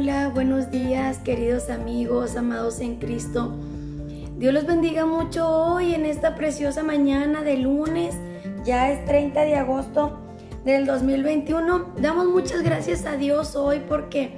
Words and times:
Hola, 0.00 0.28
buenos 0.28 0.70
días 0.70 1.18
queridos 1.18 1.70
amigos, 1.70 2.36
amados 2.36 2.78
en 2.78 3.00
Cristo. 3.00 3.52
Dios 4.38 4.54
los 4.54 4.64
bendiga 4.64 5.06
mucho 5.06 5.48
hoy 5.48 5.92
en 5.92 6.06
esta 6.06 6.36
preciosa 6.36 6.84
mañana 6.84 7.42
de 7.42 7.56
lunes. 7.56 8.14
Ya 8.64 8.92
es 8.92 9.04
30 9.06 9.40
de 9.40 9.56
agosto 9.56 10.16
del 10.64 10.86
2021. 10.86 11.94
Damos 12.00 12.28
muchas 12.28 12.62
gracias 12.62 13.06
a 13.06 13.16
Dios 13.16 13.56
hoy 13.56 13.82
porque 13.88 14.36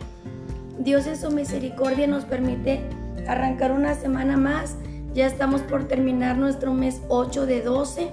Dios 0.79 1.07
en 1.07 1.19
su 1.19 1.30
misericordia 1.30 2.06
nos 2.06 2.24
permite 2.24 2.80
arrancar 3.29 3.73
una 3.73 3.95
semana 3.95 4.38
más. 4.38 4.77
Ya 5.12 5.27
estamos 5.27 5.61
por 5.61 5.87
terminar 5.87 6.38
nuestro 6.38 6.73
mes 6.73 7.02
8 7.11 7.45
de 7.45 7.61
12. 7.61 8.09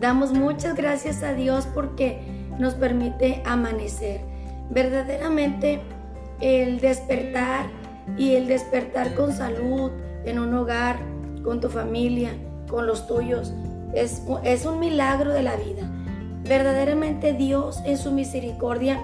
Damos 0.00 0.32
muchas 0.32 0.74
gracias 0.74 1.22
a 1.22 1.32
Dios 1.32 1.68
porque 1.72 2.18
nos 2.58 2.74
permite 2.74 3.40
amanecer. 3.46 4.20
Verdaderamente 4.68 5.80
el 6.40 6.80
despertar 6.80 7.66
y 8.16 8.34
el 8.34 8.46
despertar 8.46 9.14
con 9.14 9.32
salud 9.32 9.90
en 10.24 10.38
un 10.38 10.54
hogar, 10.54 10.98
con 11.42 11.60
tu 11.60 11.68
familia, 11.68 12.30
con 12.68 12.86
los 12.86 13.06
tuyos, 13.06 13.52
es, 13.94 14.22
es 14.44 14.66
un 14.66 14.80
milagro 14.80 15.32
de 15.32 15.42
la 15.42 15.56
vida. 15.56 15.82
Verdaderamente 16.44 17.32
Dios 17.32 17.80
en 17.84 17.98
su 17.98 18.12
misericordia 18.12 19.00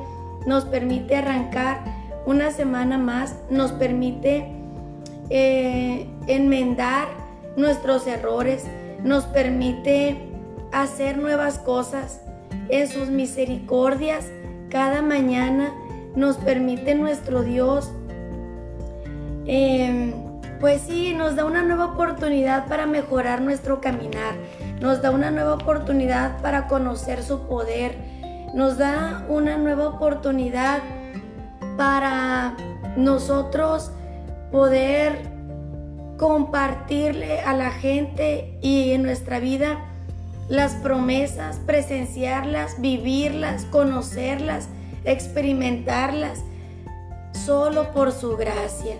nos 0.46 0.64
permite 0.64 1.16
arrancar 1.16 1.84
una 2.26 2.50
semana 2.50 2.98
más, 2.98 3.36
nos 3.50 3.72
permite 3.72 4.46
eh, 5.30 6.06
enmendar 6.26 7.08
nuestros 7.56 8.06
errores, 8.06 8.64
nos 9.02 9.24
permite 9.24 10.16
hacer 10.72 11.18
nuevas 11.18 11.58
cosas. 11.58 12.20
En 12.68 12.88
sus 12.88 13.10
misericordias, 13.10 14.26
cada 14.70 15.02
mañana 15.02 15.74
nos 16.14 16.36
permite 16.36 16.94
nuestro 16.94 17.42
Dios, 17.42 17.90
em, 19.46 20.12
pues 20.60 20.82
sí, 20.82 21.14
nos 21.14 21.36
da 21.36 21.44
una 21.44 21.62
nueva 21.62 21.86
oportunidad 21.86 22.66
para 22.68 22.86
mejorar 22.86 23.42
nuestro 23.42 23.80
caminar, 23.80 24.34
nos 24.80 25.02
da 25.02 25.10
una 25.10 25.30
nueva 25.30 25.54
oportunidad 25.54 26.40
para 26.40 26.68
conocer 26.68 27.22
su 27.22 27.40
poder, 27.46 27.96
nos 28.54 28.78
da 28.78 29.26
una 29.28 29.58
nueva 29.58 29.88
oportunidad 29.88 30.80
para 31.76 32.54
nosotros 32.96 33.90
poder 34.52 35.34
compartirle 36.16 37.40
a 37.40 37.54
la 37.54 37.70
gente 37.72 38.56
y 38.62 38.92
en 38.92 39.02
nuestra 39.02 39.40
vida 39.40 39.84
las 40.48 40.74
promesas, 40.74 41.58
presenciarlas, 41.66 42.80
vivirlas, 42.80 43.64
conocerlas, 43.66 44.68
experimentarlas 45.05 46.44
solo 47.33 47.92
por 47.92 48.12
su 48.12 48.36
gracia. 48.36 48.97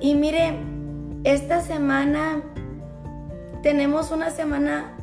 Y 0.00 0.14
mire, 0.14 0.54
esta 1.24 1.60
semana 1.60 2.42
tenemos 3.62 4.10
una 4.10 4.30
semana 4.30 4.96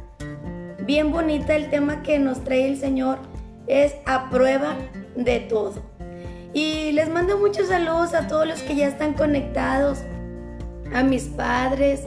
bien 0.85 1.11
bonita. 1.11 1.55
El 1.55 1.69
tema 1.69 2.03
que 2.03 2.19
nos 2.19 2.43
trae 2.43 2.67
el 2.67 2.77
Señor 2.77 3.19
es 3.67 3.95
a 4.05 4.29
prueba 4.29 4.75
de 5.15 5.39
todo. 5.41 5.75
Y 6.53 6.91
les 6.93 7.09
mando 7.09 7.37
muchos 7.37 7.67
saludos 7.67 8.13
a 8.13 8.27
todos 8.27 8.47
los 8.47 8.61
que 8.61 8.75
ya 8.75 8.87
están 8.87 9.13
conectados, 9.13 9.99
a 10.93 11.03
mis 11.03 11.25
padres, 11.25 12.05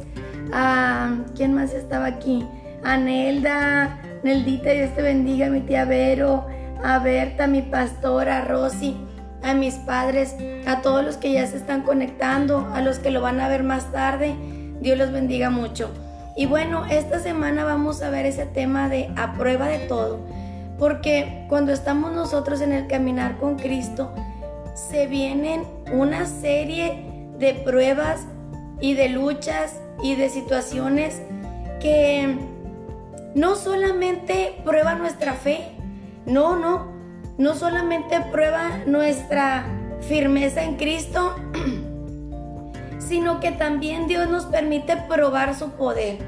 a 0.52 1.16
quién 1.36 1.54
más 1.54 1.72
estaba 1.72 2.06
aquí, 2.06 2.44
a 2.82 2.96
Nelda, 2.96 4.00
Neldita, 4.24 4.70
Dios 4.70 4.94
te 4.94 5.02
bendiga, 5.02 5.48
mi 5.48 5.60
tía 5.60 5.84
Vero, 5.84 6.46
a 6.84 6.98
Berta, 6.98 7.46
mi 7.46 7.62
pastora, 7.62 8.38
a 8.38 8.44
Rosy, 8.44 8.96
a 9.42 9.54
mis 9.54 9.74
padres, 9.74 10.36
a 10.66 10.82
todos 10.82 11.04
los 11.04 11.16
que 11.16 11.32
ya 11.32 11.46
se 11.46 11.56
están 11.56 11.82
conectando, 11.82 12.70
a 12.72 12.80
los 12.80 12.98
que 12.98 13.10
lo 13.10 13.20
van 13.20 13.40
a 13.40 13.48
ver 13.48 13.62
más 13.62 13.90
tarde. 13.92 14.34
Dios 14.80 14.98
los 14.98 15.12
bendiga 15.12 15.50
mucho. 15.50 15.90
Y 16.36 16.46
bueno, 16.46 16.86
esta 16.86 17.18
semana 17.18 17.64
vamos 17.64 18.02
a 18.02 18.10
ver 18.10 18.26
ese 18.26 18.46
tema 18.46 18.88
de 18.88 19.10
a 19.16 19.34
prueba 19.34 19.68
de 19.68 19.80
todo, 19.80 20.20
porque 20.78 21.44
cuando 21.48 21.72
estamos 21.72 22.12
nosotros 22.12 22.60
en 22.62 22.72
el 22.72 22.86
caminar 22.86 23.36
con 23.36 23.56
Cristo, 23.56 24.12
se 24.74 25.06
vienen 25.06 25.64
una 25.92 26.24
serie 26.24 27.04
de 27.38 27.54
pruebas 27.54 28.20
y 28.80 28.94
de 28.94 29.10
luchas 29.10 29.78
y 30.02 30.14
de 30.14 30.30
situaciones 30.30 31.20
que 31.80 32.38
no 33.34 33.56
solamente 33.56 34.60
prueba 34.64 34.94
nuestra 34.94 35.34
fe, 35.34 35.71
no, 36.26 36.56
no, 36.56 36.92
no 37.38 37.54
solamente 37.54 38.20
prueba 38.30 38.70
nuestra 38.86 39.64
firmeza 40.00 40.62
en 40.64 40.76
Cristo, 40.76 41.34
sino 42.98 43.40
que 43.40 43.52
también 43.52 44.06
Dios 44.06 44.28
nos 44.28 44.46
permite 44.46 44.96
probar 45.08 45.54
su 45.54 45.70
poder, 45.72 46.18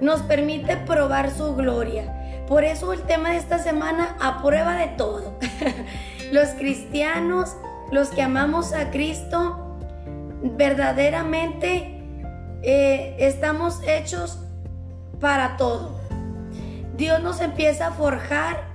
nos 0.00 0.22
permite 0.22 0.76
probar 0.76 1.30
su 1.30 1.54
gloria. 1.54 2.44
Por 2.46 2.64
eso 2.64 2.92
el 2.92 3.02
tema 3.02 3.30
de 3.30 3.38
esta 3.38 3.58
semana, 3.58 4.16
a 4.20 4.42
prueba 4.42 4.76
de 4.76 4.88
todo. 4.88 5.38
Los 6.32 6.48
cristianos, 6.50 7.56
los 7.90 8.08
que 8.08 8.22
amamos 8.22 8.72
a 8.72 8.90
Cristo, 8.90 9.78
verdaderamente 10.42 12.02
eh, 12.62 13.14
estamos 13.18 13.80
hechos 13.86 14.40
para 15.20 15.56
todo. 15.56 16.00
Dios 16.96 17.22
nos 17.22 17.40
empieza 17.40 17.88
a 17.88 17.90
forjar 17.92 18.73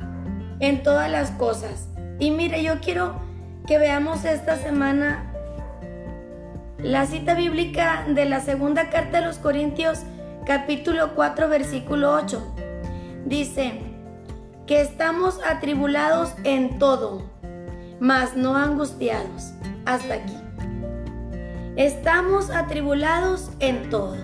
en 0.59 0.83
todas 0.83 1.09
las 1.09 1.31
cosas. 1.31 1.87
Y 2.19 2.31
mire, 2.31 2.63
yo 2.63 2.79
quiero 2.81 3.15
que 3.67 3.77
veamos 3.77 4.25
esta 4.25 4.57
semana 4.57 5.25
la 6.79 7.05
cita 7.05 7.33
bíblica 7.33 8.05
de 8.07 8.25
la 8.25 8.39
segunda 8.39 8.89
carta 8.89 9.19
de 9.19 9.25
los 9.25 9.37
Corintios, 9.37 9.99
capítulo 10.45 11.13
4, 11.15 11.49
versículo 11.49 12.13
8. 12.13 12.55
Dice 13.25 13.73
que 14.65 14.81
estamos 14.81 15.39
atribulados 15.45 16.33
en 16.43 16.79
todo, 16.79 17.23
mas 17.99 18.35
no 18.35 18.55
angustiados. 18.55 19.51
Hasta 19.85 20.15
aquí. 20.15 20.37
Estamos 21.75 22.49
atribulados 22.49 23.51
en 23.59 23.89
todo. 23.89 24.15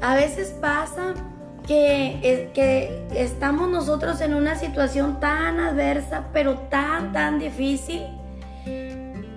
A 0.00 0.14
veces 0.14 0.48
pasa 0.60 1.14
que, 1.66 2.50
que 2.54 3.06
estamos 3.14 3.68
nosotros 3.68 4.20
en 4.20 4.34
una 4.34 4.56
situación 4.56 5.20
tan 5.20 5.60
adversa, 5.60 6.26
pero 6.32 6.58
tan, 6.70 7.12
tan 7.12 7.38
difícil. 7.38 8.02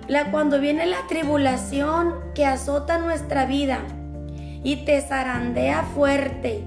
La, 0.08 0.30
cuando 0.30 0.60
viene 0.60 0.86
la 0.86 1.06
tribulación 1.08 2.14
que 2.34 2.44
azota 2.44 2.98
nuestra 2.98 3.46
vida 3.46 3.80
y 4.62 4.84
te 4.84 5.00
zarandea 5.00 5.82
fuerte. 5.94 6.62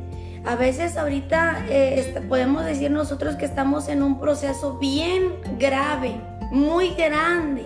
A 0.46 0.56
veces 0.56 0.98
ahorita 0.98 1.66
eh, 1.70 2.22
podemos 2.28 2.66
decir 2.66 2.92
nosotros 2.92 3.36
que 3.36 3.46
estamos 3.46 3.88
en 3.88 4.04
un 4.04 4.20
proceso 4.20 4.78
bien 4.78 5.36
grave, 5.58 6.16
muy 6.52 6.90
grande. 6.90 7.66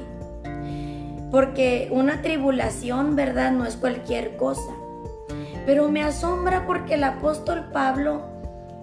Porque 1.32 1.90
una 1.92 2.22
tribulación, 2.22 3.16
¿verdad? 3.16 3.52
No 3.52 3.66
es 3.66 3.76
cualquier 3.76 4.38
cosa. 4.38 4.77
Pero 5.68 5.90
me 5.90 6.02
asombra 6.02 6.66
porque 6.66 6.94
el 6.94 7.04
apóstol 7.04 7.66
Pablo, 7.74 8.22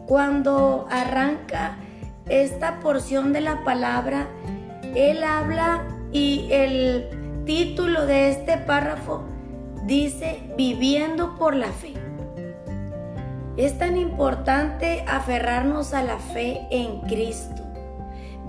cuando 0.06 0.86
arranca 0.90 1.78
esta 2.28 2.78
porción 2.80 3.32
de 3.32 3.40
la 3.40 3.64
palabra, 3.64 4.28
él 4.94 5.24
habla 5.24 5.88
y 6.12 6.46
el 6.50 7.42
título 7.46 8.04
de 8.04 8.28
este 8.28 8.58
párrafo 8.58 9.24
dice 9.86 10.42
viviendo 10.58 11.36
por 11.36 11.56
la 11.56 11.68
fe. 11.68 11.94
Es 13.56 13.78
tan 13.78 13.96
importante 13.96 15.06
aferrarnos 15.08 15.94
a 15.94 16.02
la 16.02 16.18
fe 16.18 16.66
en 16.70 17.00
Cristo, 17.00 17.62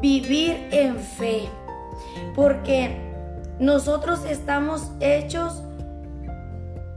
vivir 0.02 0.68
en 0.72 0.98
fe, 0.98 1.48
porque 2.36 2.98
nosotros 3.60 4.26
estamos 4.26 4.92
hechos 5.00 5.64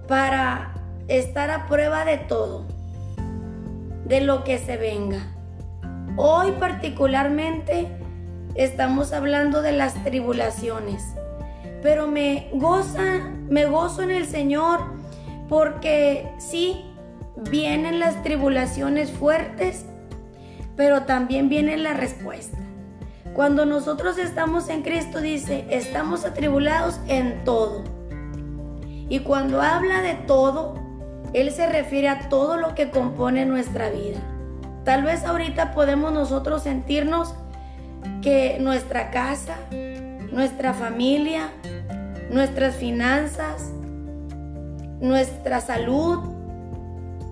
para 0.09 0.75
estar 1.09 1.51
a 1.51 1.67
prueba 1.67 2.05
de 2.05 2.19
todo, 2.19 2.67
de 4.05 4.21
lo 4.21 4.45
que 4.45 4.59
se 4.59 4.77
venga. 4.77 5.27
Hoy 6.17 6.53
particularmente 6.53 7.89
estamos 8.55 9.13
hablando 9.13 9.63
de 9.63 9.73
las 9.73 9.95
tribulaciones, 10.05 11.03
pero 11.83 12.07
me 12.07 12.51
goza, 12.53 13.31
me 13.49 13.65
gozo 13.65 14.03
en 14.03 14.11
el 14.11 14.27
Señor 14.27 14.81
porque 15.49 16.29
sí 16.39 16.85
vienen 17.51 18.01
las 18.01 18.23
tribulaciones 18.23 19.11
fuertes, 19.11 19.87
pero 20.77 21.05
también 21.05 21.49
viene 21.49 21.79
la 21.79 21.95
respuesta. 21.95 22.59
Cuando 23.33 23.65
nosotros 23.65 24.19
estamos 24.19 24.69
en 24.69 24.83
Cristo 24.83 25.21
dice, 25.21 25.65
estamos 25.71 26.25
atribulados 26.25 27.01
en 27.07 27.45
todo. 27.45 27.85
Y 29.09 29.21
cuando 29.21 29.63
habla 29.63 30.03
de 30.03 30.15
todo, 30.15 30.88
él 31.33 31.51
se 31.51 31.67
refiere 31.67 32.09
a 32.09 32.29
todo 32.29 32.57
lo 32.57 32.75
que 32.75 32.91
compone 32.91 33.45
nuestra 33.45 33.91
vida. 33.91 34.19
Tal 34.85 35.03
vez 35.03 35.25
ahorita 35.25 35.73
podemos 35.73 36.13
nosotros 36.13 36.63
sentirnos 36.63 37.35
que 38.23 38.59
nuestra 38.61 39.11
casa, 39.11 39.57
nuestra 40.33 40.73
familia, 40.73 41.51
nuestras 42.31 42.77
finanzas, 42.77 43.71
nuestra 45.01 45.61
salud 45.61 46.19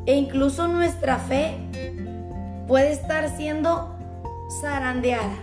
e 0.06 0.14
incluso 0.14 0.68
nuestra 0.68 1.18
fe 1.18 1.56
puede 2.66 2.92
estar 2.92 3.28
siendo 3.36 3.96
zarandeada. 4.60 5.34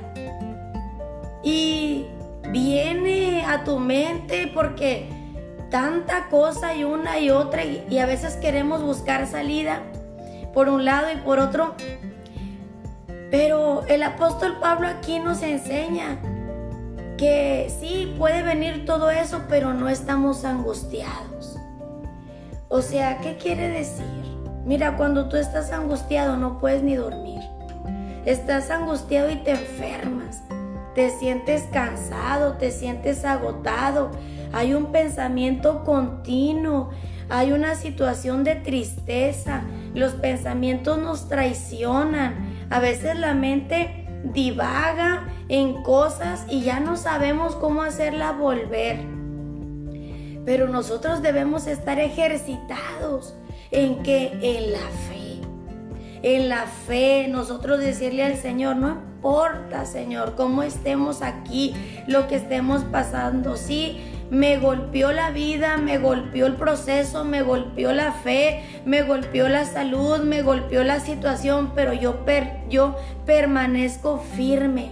Y 1.44 2.06
viene 2.52 3.44
a 3.46 3.64
tu 3.64 3.80
mente 3.80 4.52
porque 4.54 5.23
tanta 5.74 6.30
cosa 6.30 6.76
y 6.76 6.84
una 6.84 7.18
y 7.18 7.32
otra 7.32 7.64
y, 7.66 7.98
a 7.98 8.06
veces 8.06 8.36
queremos 8.36 8.84
buscar 8.84 9.26
salida 9.26 9.82
por 10.54 10.70
un 10.70 10.86
lado 10.86 11.12
y 11.12 11.16
por 11.16 11.40
otro. 11.40 11.74
Pero 13.32 13.84
el 13.88 14.04
apóstol 14.04 14.58
Pablo 14.62 14.88
aquí 14.88 15.18
nos 15.18 15.42
enseña 15.42 16.20
que 17.18 17.74
sí 17.80 18.14
puede 18.20 18.44
venir 18.44 18.86
todo 18.86 19.10
eso, 19.10 19.46
pero 19.50 19.74
no 19.74 19.90
estamos 19.90 20.46
angustiados. 20.46 21.58
O 22.70 22.84
sea, 22.84 23.18
¿qué 23.18 23.38
quiere 23.38 23.68
decir? 23.70 24.06
Mira, 24.66 24.96
cuando 24.96 25.28
tú 25.28 25.38
estás 25.38 25.72
angustiado 25.72 26.38
no 26.38 26.60
puedes 26.60 26.84
ni 26.84 26.94
dormir. 26.94 27.42
Estás 28.26 28.70
angustiado 28.70 29.32
y 29.32 29.38
te 29.38 29.50
enfermas. 29.50 30.44
Te 30.94 31.10
sientes 31.10 31.64
cansado, 31.74 32.58
te 32.58 32.70
sientes 32.70 33.26
agotado. 33.26 34.12
Hay 34.54 34.74
un 34.74 34.92
pensamiento 34.92 35.84
continuo. 35.84 36.92
Hay 37.30 37.52
una 37.52 37.76
situación 37.76 38.44
de 38.44 38.56
tristeza. 38.56 39.64
Los 39.94 40.14
pensamientos 40.14 40.98
nos 41.00 41.28
traicionan. 41.28 42.68
A 42.70 42.80
veces 42.80 43.18
la 43.18 43.34
mente 43.34 44.08
divaga 44.24 45.28
en 45.50 45.84
cosas 45.84 46.46
y 46.50 46.62
ya 46.62 46.80
no 46.80 46.96
sabemos 46.96 47.56
cómo 47.56 47.84
hacerla 47.84 48.32
volver. 48.32 49.00
Pero 50.46 50.70
nosotros 50.70 51.22
debemos 51.22 51.68
estar 51.68 52.00
ejercitados 52.00 53.36
en 53.72 54.04
que 54.04 54.28
en 54.42 54.72
la 54.72 54.80
fe 54.80 55.24
en 56.24 56.48
la 56.48 56.66
fe, 56.66 57.28
nosotros 57.28 57.80
decirle 57.80 58.24
al 58.24 58.38
Señor, 58.38 58.78
no 58.78 58.90
importa, 58.90 59.86
Señor, 59.86 60.36
cómo 60.36 60.64
estemos 60.64 61.22
aquí, 61.22 61.76
lo 62.08 62.28
que 62.28 62.38
estemos 62.38 62.84
pasando, 62.86 63.58
sí. 63.58 64.00
Me 64.34 64.58
golpeó 64.58 65.12
la 65.12 65.30
vida, 65.30 65.78
me 65.78 66.00
golpeó 66.00 66.48
el 66.48 66.56
proceso, 66.56 67.24
me 67.24 67.44
golpeó 67.44 67.92
la 67.92 68.12
fe, 68.12 68.64
me 68.84 69.04
golpeó 69.04 69.48
la 69.48 69.64
salud, 69.64 70.22
me 70.22 70.42
golpeó 70.42 70.84
la 70.84 71.00
situación, 71.00 71.74
pero 71.76 71.94
yo, 71.94 72.26
yo 72.68 72.96
permanezco 73.28 74.18
firme. 74.36 74.90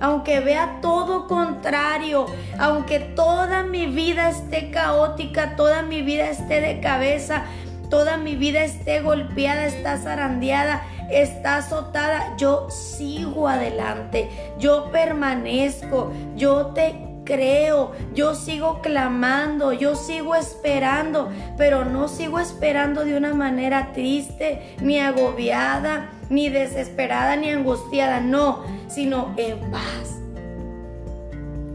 Aunque 0.00 0.40
vea 0.40 0.80
todo 0.82 1.26
contrario, 1.28 2.26
aunque 2.58 3.00
toda 3.00 3.62
mi 3.62 3.86
vida 3.86 4.28
esté 4.28 4.70
caótica, 4.70 5.56
toda 5.56 5.80
mi 5.80 6.02
vida 6.02 6.28
esté 6.28 6.60
de 6.60 6.80
cabeza, 6.80 7.44
toda 7.88 8.18
mi 8.18 8.36
vida 8.36 8.64
esté 8.64 9.00
golpeada, 9.00 9.64
está 9.64 9.96
zarandeada, 9.96 10.82
está 11.10 11.56
azotada, 11.56 12.36
yo 12.36 12.68
sigo 12.68 13.48
adelante, 13.48 14.28
yo 14.58 14.90
permanezco, 14.92 16.12
yo 16.36 16.66
te 16.66 17.07
creo, 17.28 17.92
yo 18.14 18.34
sigo 18.34 18.80
clamando, 18.80 19.74
yo 19.74 19.94
sigo 19.94 20.34
esperando, 20.34 21.30
pero 21.58 21.84
no 21.84 22.08
sigo 22.08 22.38
esperando 22.38 23.04
de 23.04 23.18
una 23.18 23.34
manera 23.34 23.92
triste, 23.92 24.74
ni 24.80 24.98
agobiada, 24.98 26.08
ni 26.30 26.48
desesperada, 26.48 27.36
ni 27.36 27.50
angustiada, 27.50 28.20
no, 28.20 28.64
sino 28.88 29.34
en 29.36 29.70
paz. 29.70 30.16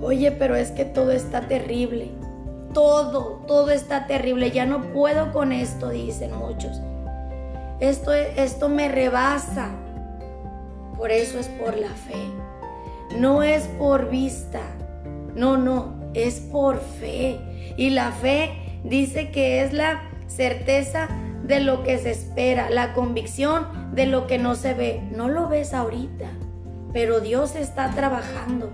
Oye, 0.01 0.31
pero 0.31 0.55
es 0.55 0.71
que 0.71 0.85
todo 0.85 1.11
está 1.11 1.41
terrible 1.41 2.11
todo, 2.73 3.43
todo 3.47 3.69
está 3.69 4.07
terrible, 4.07 4.51
ya 4.51 4.65
no 4.65 4.81
puedo 4.91 5.31
con 5.31 5.51
esto, 5.51 5.89
dicen 5.89 6.35
muchos. 6.35 6.81
Esto, 7.79 8.13
esto 8.13 8.69
me 8.69 8.89
rebasa. 8.89 9.69
Por 10.97 11.11
eso 11.11 11.39
es 11.39 11.47
por 11.47 11.77
la 11.77 11.89
fe. 11.89 12.15
No 13.17 13.43
es 13.43 13.67
por 13.77 14.09
vista. 14.09 14.61
No, 15.35 15.57
no, 15.57 15.95
es 16.13 16.39
por 16.39 16.79
fe. 16.79 17.39
Y 17.77 17.89
la 17.89 18.11
fe 18.11 18.51
dice 18.83 19.31
que 19.31 19.63
es 19.63 19.73
la 19.73 20.09
certeza 20.27 21.07
de 21.43 21.59
lo 21.59 21.83
que 21.83 21.97
se 21.97 22.11
espera, 22.11 22.69
la 22.69 22.93
convicción 22.93 23.93
de 23.93 24.05
lo 24.05 24.27
que 24.27 24.37
no 24.37 24.55
se 24.55 24.73
ve. 24.73 25.01
No 25.11 25.29
lo 25.29 25.47
ves 25.47 25.73
ahorita, 25.73 26.29
pero 26.93 27.19
Dios 27.19 27.55
está 27.55 27.91
trabajando. 27.91 28.71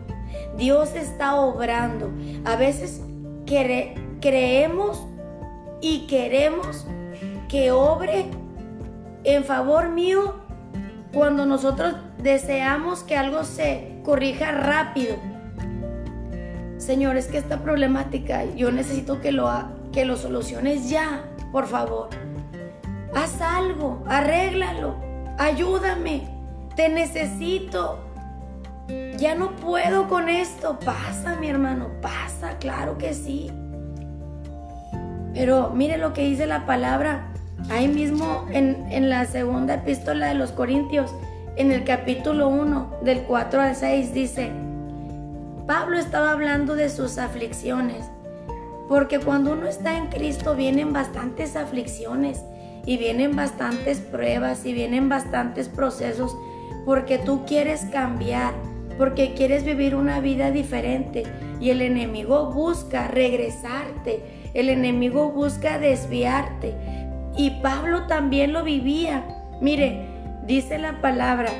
Dios 0.57 0.95
está 0.95 1.35
obrando. 1.35 2.11
A 2.45 2.55
veces 2.55 3.01
creemos 3.45 5.03
y 5.81 6.07
queremos 6.07 6.85
que 7.47 7.71
obre 7.71 8.25
en 9.23 9.43
favor 9.43 9.89
mío 9.89 10.35
cuando 11.13 11.45
nosotros 11.45 11.95
deseamos 12.21 13.03
que 13.03 13.17
algo 13.17 13.43
se 13.43 13.99
corrija 14.03 14.51
rápido. 14.51 15.15
Señor, 16.79 17.17
es 17.17 17.27
que 17.27 17.37
esta 17.37 17.61
problemática 17.61 18.45
yo 18.55 18.71
necesito 18.71 19.19
que 19.19 19.33
lo, 19.33 19.51
que 19.91 20.05
lo 20.05 20.15
soluciones 20.15 20.89
ya, 20.89 21.25
por 21.51 21.67
favor. 21.67 22.09
Haz 23.13 23.41
algo, 23.41 24.01
arréglalo, 24.07 24.95
ayúdame, 25.37 26.29
te 26.77 26.87
necesito. 26.87 27.99
Ya 29.17 29.35
no 29.35 29.57
puedo 29.57 30.07
con 30.07 30.29
esto. 30.29 30.79
Pasa, 30.79 31.35
mi 31.35 31.49
hermano, 31.49 31.89
pasa, 32.01 32.57
claro 32.59 32.97
que 32.97 33.13
sí. 33.13 33.51
Pero 35.33 35.71
mire 35.75 35.97
lo 35.97 36.13
que 36.13 36.23
dice 36.23 36.45
la 36.45 36.65
palabra 36.65 37.27
ahí 37.69 37.89
mismo 37.89 38.45
en, 38.51 38.87
en 38.89 39.09
la 39.09 39.25
segunda 39.25 39.75
epístola 39.75 40.29
de 40.29 40.35
los 40.35 40.53
Corintios, 40.53 41.13
en 41.57 41.73
el 41.73 41.83
capítulo 41.83 42.47
1, 42.47 42.99
del 43.03 43.23
4 43.23 43.61
al 43.61 43.75
6, 43.75 44.13
dice, 44.13 44.49
Pablo 45.69 45.99
estaba 45.99 46.31
hablando 46.31 46.75
de 46.75 46.89
sus 46.89 47.19
aflicciones, 47.19 48.09
porque 48.87 49.19
cuando 49.19 49.53
uno 49.53 49.67
está 49.67 49.99
en 49.99 50.07
Cristo 50.07 50.55
vienen 50.55 50.93
bastantes 50.93 51.55
aflicciones 51.55 52.41
y 52.87 52.97
vienen 52.97 53.35
bastantes 53.35 53.99
pruebas 53.99 54.65
y 54.65 54.73
vienen 54.73 55.09
bastantes 55.09 55.69
procesos, 55.69 56.35
porque 56.85 57.19
tú 57.19 57.45
quieres 57.45 57.85
cambiar 57.85 58.55
porque 58.97 59.35
quieres 59.35 59.63
vivir 59.63 59.93
una 59.93 60.19
vida 60.21 60.49
diferente 60.49 61.21
y 61.61 61.69
el 61.69 61.83
enemigo 61.83 62.51
busca 62.51 63.07
regresarte, 63.07 64.23
el 64.55 64.69
enemigo 64.69 65.29
busca 65.29 65.77
desviarte. 65.77 66.73
Y 67.37 67.61
Pablo 67.61 68.07
también 68.07 68.53
lo 68.53 68.63
vivía. 68.63 69.23
Mire, 69.61 70.07
dice 70.47 70.79
la 70.79 70.99
palabra, 70.99 71.51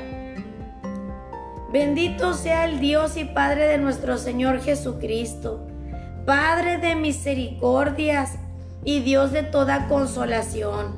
bendito 1.72 2.34
sea 2.34 2.64
el 2.64 2.80
Dios 2.80 3.16
y 3.16 3.24
Padre 3.24 3.68
de 3.68 3.78
nuestro 3.78 4.18
Señor 4.18 4.60
Jesucristo, 4.60 5.66
Padre 6.26 6.78
de 6.78 6.96
misericordias 6.96 8.38
y 8.84 9.00
Dios 9.00 9.32
de 9.32 9.42
toda 9.42 9.88
consolación, 9.88 10.96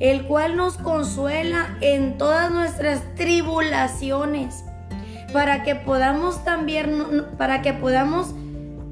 el 0.00 0.26
cual 0.26 0.56
nos 0.56 0.76
consuela 0.76 1.76
en 1.80 2.18
todas 2.18 2.50
nuestras 2.50 3.02
tribulaciones 3.14 4.64
para 5.32 5.62
que 5.62 5.74
podamos 5.74 6.44
también, 6.44 7.26
para 7.38 7.62
que 7.62 7.72
podamos 7.72 8.34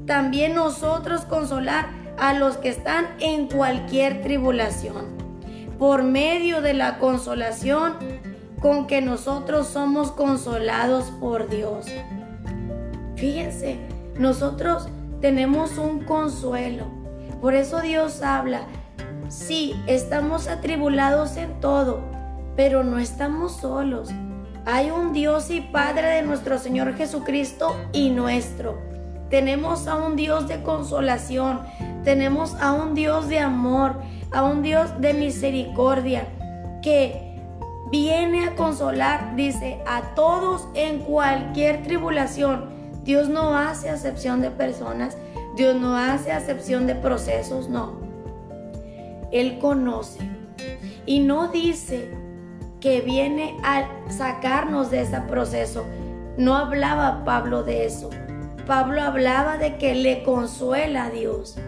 también 0.05 0.55
nosotros 0.55 1.21
consolar 1.21 1.87
a 2.17 2.33
los 2.33 2.57
que 2.57 2.69
están 2.69 3.07
en 3.19 3.47
cualquier 3.47 4.21
tribulación, 4.21 5.05
por 5.79 6.03
medio 6.03 6.61
de 6.61 6.73
la 6.73 6.97
consolación 6.97 7.97
con 8.63 8.87
que 8.87 9.01
nosotros 9.01 9.67
somos 9.67 10.13
consolados 10.13 11.11
por 11.19 11.49
Dios. 11.49 11.85
Fíjense, 13.17 13.77
nosotros 14.17 14.87
tenemos 15.19 15.77
un 15.77 16.05
consuelo. 16.05 16.85
Por 17.41 17.55
eso 17.55 17.81
Dios 17.81 18.21
habla, 18.21 18.61
sí, 19.27 19.75
estamos 19.85 20.47
atribulados 20.47 21.35
en 21.35 21.59
todo, 21.59 21.99
pero 22.55 22.85
no 22.85 22.99
estamos 22.99 23.57
solos. 23.57 24.11
Hay 24.65 24.91
un 24.91 25.11
Dios 25.11 25.49
y 25.49 25.59
Padre 25.59 26.07
de 26.07 26.21
nuestro 26.21 26.57
Señor 26.57 26.95
Jesucristo 26.95 27.75
y 27.91 28.11
nuestro. 28.11 28.77
Tenemos 29.29 29.87
a 29.87 29.95
un 29.95 30.15
Dios 30.15 30.47
de 30.47 30.63
consolación, 30.63 31.59
tenemos 32.05 32.55
a 32.61 32.71
un 32.71 32.93
Dios 32.93 33.27
de 33.27 33.39
amor, 33.39 34.01
a 34.31 34.43
un 34.43 34.61
Dios 34.61 35.01
de 35.01 35.13
misericordia 35.13 36.29
que 36.81 37.22
viene 37.93 38.45
a 38.45 38.55
consolar, 38.55 39.35
dice, 39.35 39.77
a 39.85 40.15
todos 40.15 40.67
en 40.73 40.97
cualquier 41.01 41.83
tribulación. 41.83 42.71
Dios 43.03 43.29
no 43.29 43.55
hace 43.55 43.91
acepción 43.91 44.41
de 44.41 44.49
personas, 44.49 45.15
Dios 45.55 45.75
no 45.75 45.95
hace 45.95 46.31
acepción 46.31 46.87
de 46.87 46.95
procesos, 46.95 47.69
no. 47.69 47.99
Él 49.31 49.59
conoce 49.59 50.27
y 51.05 51.19
no 51.19 51.49
dice 51.49 52.09
que 52.79 53.01
viene 53.01 53.57
a 53.63 53.87
sacarnos 54.09 54.89
de 54.89 55.01
ese 55.01 55.21
proceso. 55.21 55.85
No 56.35 56.57
hablaba 56.57 57.23
Pablo 57.23 57.61
de 57.61 57.85
eso. 57.85 58.09
Pablo 58.65 59.03
hablaba 59.03 59.59
de 59.59 59.77
que 59.77 59.93
le 59.93 60.23
consuela 60.23 61.05
a 61.05 61.09
Dios. 61.11 61.59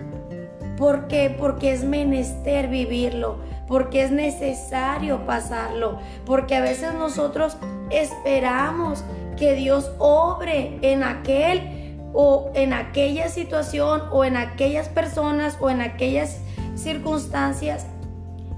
¿Por 0.77 1.08
qué? 1.08 1.34
Porque 1.38 1.72
es 1.72 1.84
menester 1.84 2.67
vivirlo, 2.67 3.38
porque 3.67 4.03
es 4.03 4.12
necesario 4.12 5.25
pasarlo, 5.25 6.00
porque 6.25 6.55
a 6.55 6.62
veces 6.62 6.94
nosotros 6.94 7.58
esperamos 7.89 9.03
que 9.38 9.55
Dios 9.55 9.91
obre 10.00 10.77
en 10.82 11.03
aquel 11.03 11.98
o 12.13 12.51
en 12.53 12.74
aquella 12.74 13.29
situación 13.29 14.03
o 14.12 14.24
en 14.25 14.38
aquellas 14.38 14.89
personas 14.89 15.58
o 15.60 15.70
en 15.70 15.82
aquellas 15.82 16.39
circunstancias, 16.75 17.86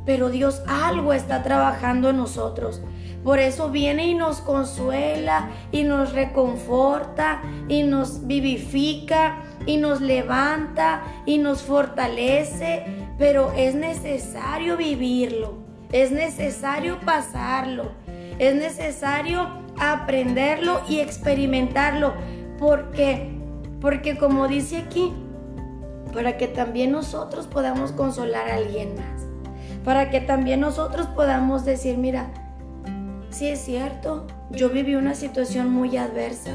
pero 0.05 0.29
Dios 0.29 0.61
algo 0.67 1.13
está 1.13 1.43
trabajando 1.43 2.09
en 2.09 2.17
nosotros. 2.17 2.81
Por 3.23 3.39
eso 3.39 3.69
viene 3.69 4.07
y 4.07 4.13
nos 4.13 4.39
consuela 4.39 5.49
y 5.71 5.83
nos 5.83 6.13
reconforta 6.13 7.41
y 7.67 7.83
nos 7.83 8.25
vivifica 8.25 9.41
y 9.67 9.77
nos 9.77 10.01
levanta 10.01 11.03
y 11.27 11.37
nos 11.37 11.61
fortalece, 11.61 12.83
pero 13.19 13.53
es 13.55 13.75
necesario 13.75 14.77
vivirlo, 14.77 15.53
es 15.91 16.11
necesario 16.11 16.99
pasarlo, 17.01 17.91
es 18.39 18.55
necesario 18.55 19.47
aprenderlo 19.77 20.81
y 20.89 21.01
experimentarlo, 21.01 22.13
porque 22.57 23.37
porque 23.79 24.17
como 24.17 24.47
dice 24.47 24.77
aquí, 24.77 25.13
para 26.11 26.37
que 26.37 26.47
también 26.47 26.91
nosotros 26.91 27.45
podamos 27.45 27.91
consolar 27.91 28.49
a 28.49 28.55
alguien 28.55 28.95
más, 28.95 29.27
para 29.83 30.09
que 30.09 30.19
también 30.19 30.61
nosotros 30.61 31.05
podamos 31.07 31.63
decir, 31.63 31.97
mira, 31.97 32.31
si 33.29 33.49
es 33.49 33.59
cierto, 33.59 34.25
yo 34.49 34.69
viví 34.69 34.95
una 34.95 35.13
situación 35.13 35.69
muy 35.69 35.95
adversa 35.97 36.51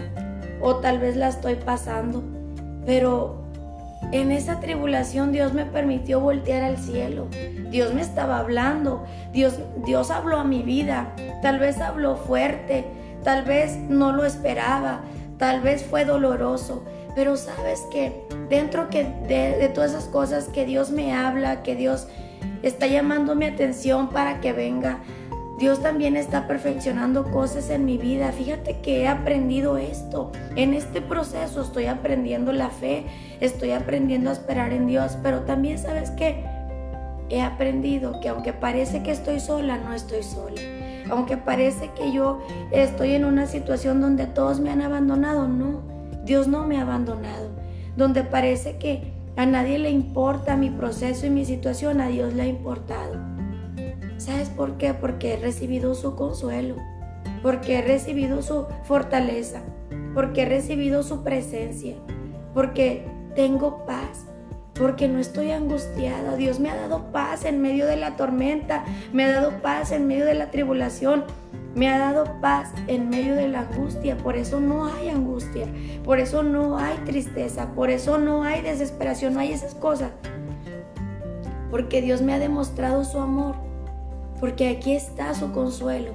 o 0.61 0.77
tal 0.77 0.99
vez 0.99 1.17
la 1.17 1.29
estoy 1.29 1.55
pasando, 1.55 2.25
pero 2.85 3.43
en 4.11 4.31
esa 4.31 4.61
tribulación 4.61 5.33
Dios 5.33 5.55
me 5.55 5.65
permitió 5.65 6.21
voltear 6.21 6.63
al 6.63 6.77
cielo. 6.77 7.29
Dios 7.71 7.95
me 7.95 8.03
estaba 8.03 8.39
hablando. 8.39 9.05
Dios, 9.33 9.59
Dios 9.85 10.11
habló 10.11 10.39
a 10.39 10.45
mi 10.45 10.63
vida. 10.63 11.15
Tal 11.41 11.59
vez 11.59 11.81
habló 11.81 12.17
fuerte. 12.17 12.85
Tal 13.23 13.45
vez 13.45 13.77
no 13.77 14.13
lo 14.13 14.25
esperaba. 14.25 15.01
Tal 15.39 15.61
vez 15.61 15.85
fue 15.85 16.05
doloroso. 16.05 16.85
Pero 17.15 17.37
sabes 17.37 17.81
que 17.91 18.27
dentro 18.51 18.91
que 18.91 19.05
de, 19.05 19.57
de 19.57 19.69
todas 19.69 19.93
esas 19.93 20.05
cosas 20.07 20.49
que 20.49 20.67
Dios 20.67 20.91
me 20.91 21.15
habla, 21.15 21.63
que 21.63 21.77
Dios 21.77 22.09
está 22.63 22.87
llamando 22.87 23.35
mi 23.35 23.47
atención 23.47 24.09
para 24.11 24.41
que 24.41 24.53
venga, 24.53 24.99
Dios 25.63 25.81
también 25.81 26.17
está 26.17 26.49
perfeccionando 26.49 27.31
cosas 27.31 27.71
en 27.71 27.85
mi 27.85 27.97
vida. 27.97 28.33
Fíjate 28.33 28.81
que 28.81 29.03
he 29.03 29.07
aprendido 29.07 29.77
esto. 29.77 30.33
En 30.57 30.75
este 30.75 31.01
proceso 31.01 31.63
estoy 31.63 31.87
aprendiendo 31.87 32.53
la 32.53 32.69
fe, 32.69 33.07
estoy 33.39 33.71
aprendiendo 33.71 34.31
a 34.31 34.33
esperar 34.33 34.73
en 34.73 34.89
Dios, 34.89 35.17
pero 35.23 35.43
también 35.43 35.79
sabes 35.79 36.11
que 36.11 36.45
he 37.29 37.41
aprendido 37.43 38.19
que 38.21 38.31
aunque 38.31 38.53
parece 38.53 39.05
que 39.05 39.13
estoy 39.13 39.39
sola, 39.39 39.79
no 39.79 39.95
estoy 39.95 40.25
sola. 40.25 40.61
Aunque 41.09 41.37
parece 41.37 41.93
que 41.97 42.11
yo 42.11 42.41
estoy 42.73 43.13
en 43.13 43.25
una 43.25 43.47
situación 43.47 44.01
donde 44.01 44.27
todos 44.27 44.59
me 44.59 44.71
han 44.71 44.83
abandonado, 44.83 45.47
no. 45.47 45.83
Dios 46.25 46.49
no 46.49 46.67
me 46.67 46.79
ha 46.79 46.83
abandonado. 46.83 47.51
Donde 47.97 48.25
parece 48.25 48.79
que 48.79 49.13
a 49.37 49.47
nadie 49.47 49.79
le 49.79 49.91
importa 49.91 50.57
mi 50.57 50.71
proceso 50.71 51.25
y 51.25 51.31
mi 51.31 51.45
situación, 51.45 52.01
a 52.01 52.09
Dios 52.09 52.35
le 52.35 52.43
ha 52.43 52.47
importado. 52.47 53.32
¿Sabes 54.23 54.51
por 54.51 54.77
qué? 54.77 54.95
Porque 54.95 55.35
he 55.35 55.37
recibido 55.37 55.97
su 55.97 56.15
consuelo, 56.15 56.77
porque 57.43 57.81
he 57.81 57.83
recibido 57.83 58.41
su 58.41 58.67
fortaleza, 58.85 59.63
porque 60.15 60.43
he 60.43 60.45
recibido 60.45 61.03
su 61.03 61.25
presencia, 61.25 61.97
porque 62.55 63.05
tengo 63.35 63.85
paz, 63.85 64.25
porque 64.75 65.09
no 65.09 65.19
estoy 65.19 65.51
angustiada. 65.51 66.37
Dios 66.37 66.61
me 66.61 66.71
ha 66.71 66.77
dado 66.77 67.11
paz 67.11 67.45
en 67.45 67.61
medio 67.61 67.85
de 67.85 67.97
la 67.97 68.15
tormenta, 68.15 68.85
me 69.13 69.25
ha 69.25 69.33
dado 69.33 69.61
paz 69.61 69.91
en 69.91 70.07
medio 70.07 70.25
de 70.25 70.35
la 70.35 70.53
tribulación, 70.53 71.25
me 71.75 71.89
ha 71.89 71.99
dado 71.99 72.41
paz 72.41 72.71
en 72.87 73.11
medio 73.11 73.35
de 73.35 73.49
la 73.49 73.63
angustia. 73.63 74.17
Por 74.17 74.37
eso 74.37 74.61
no 74.61 74.87
hay 74.87 75.09
angustia, 75.09 75.67
por 76.05 76.21
eso 76.21 76.45
no 76.45 76.79
hay 76.79 76.97
tristeza, 76.99 77.75
por 77.75 77.91
eso 77.91 78.19
no 78.19 78.45
hay 78.45 78.63
desesperación, 78.63 79.35
no 79.35 79.41
hay 79.41 79.51
esas 79.51 79.75
cosas. 79.75 80.13
Porque 81.73 82.01
Dios 82.01 82.23
me 82.23 82.35
ha 82.35 82.39
demostrado 82.39 83.03
su 83.03 83.19
amor 83.19 83.72
porque 84.43 84.69
aquí 84.69 84.93
está 84.93 85.37
su 85.37 85.53
consuelo. 85.53 86.11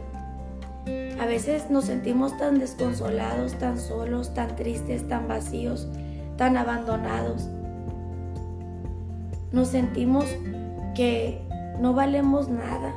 A 1.18 1.26
veces 1.26 1.70
nos 1.70 1.86
sentimos 1.86 2.38
tan 2.38 2.60
desconsolados, 2.60 3.54
tan 3.54 3.80
solos, 3.80 4.34
tan 4.34 4.54
tristes, 4.58 5.08
tan 5.08 5.30
vacíos, 5.30 5.88
tan 6.36 6.58
abandonados. 6.58 7.48
Nos 9.54 9.70
sentimos 9.70 10.26
que 10.94 11.42
no 11.80 11.94
valemos 11.94 12.50
nada, 12.50 12.94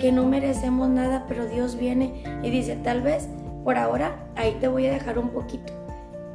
que 0.00 0.10
no 0.10 0.26
merecemos 0.26 0.88
nada, 0.88 1.24
pero 1.28 1.46
Dios 1.46 1.76
viene 1.76 2.24
y 2.42 2.50
dice, 2.50 2.74
tal 2.74 3.02
vez 3.02 3.28
por 3.62 3.78
ahora 3.78 4.16
ahí 4.34 4.56
te 4.58 4.66
voy 4.66 4.86
a 4.86 4.90
dejar 4.90 5.20
un 5.20 5.28
poquito. 5.28 5.72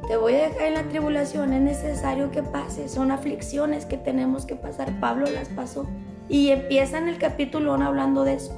Te 0.08 0.16
voy 0.16 0.32
a 0.36 0.48
dejar 0.48 0.68
en 0.68 0.74
la 0.74 0.84
tribulación, 0.84 1.52
es 1.52 1.60
necesario 1.60 2.30
que 2.30 2.42
pases, 2.42 2.92
son 2.92 3.10
aflicciones 3.10 3.84
que 3.84 3.98
tenemos 3.98 4.46
que 4.46 4.56
pasar. 4.56 4.90
Pablo 5.00 5.26
las 5.30 5.50
pasó. 5.50 5.86
Y 6.28 6.48
empieza 6.48 6.98
en 6.98 7.08
el 7.08 7.18
capítulo 7.18 7.74
1 7.74 7.86
hablando 7.86 8.24
de 8.24 8.34
eso. 8.34 8.52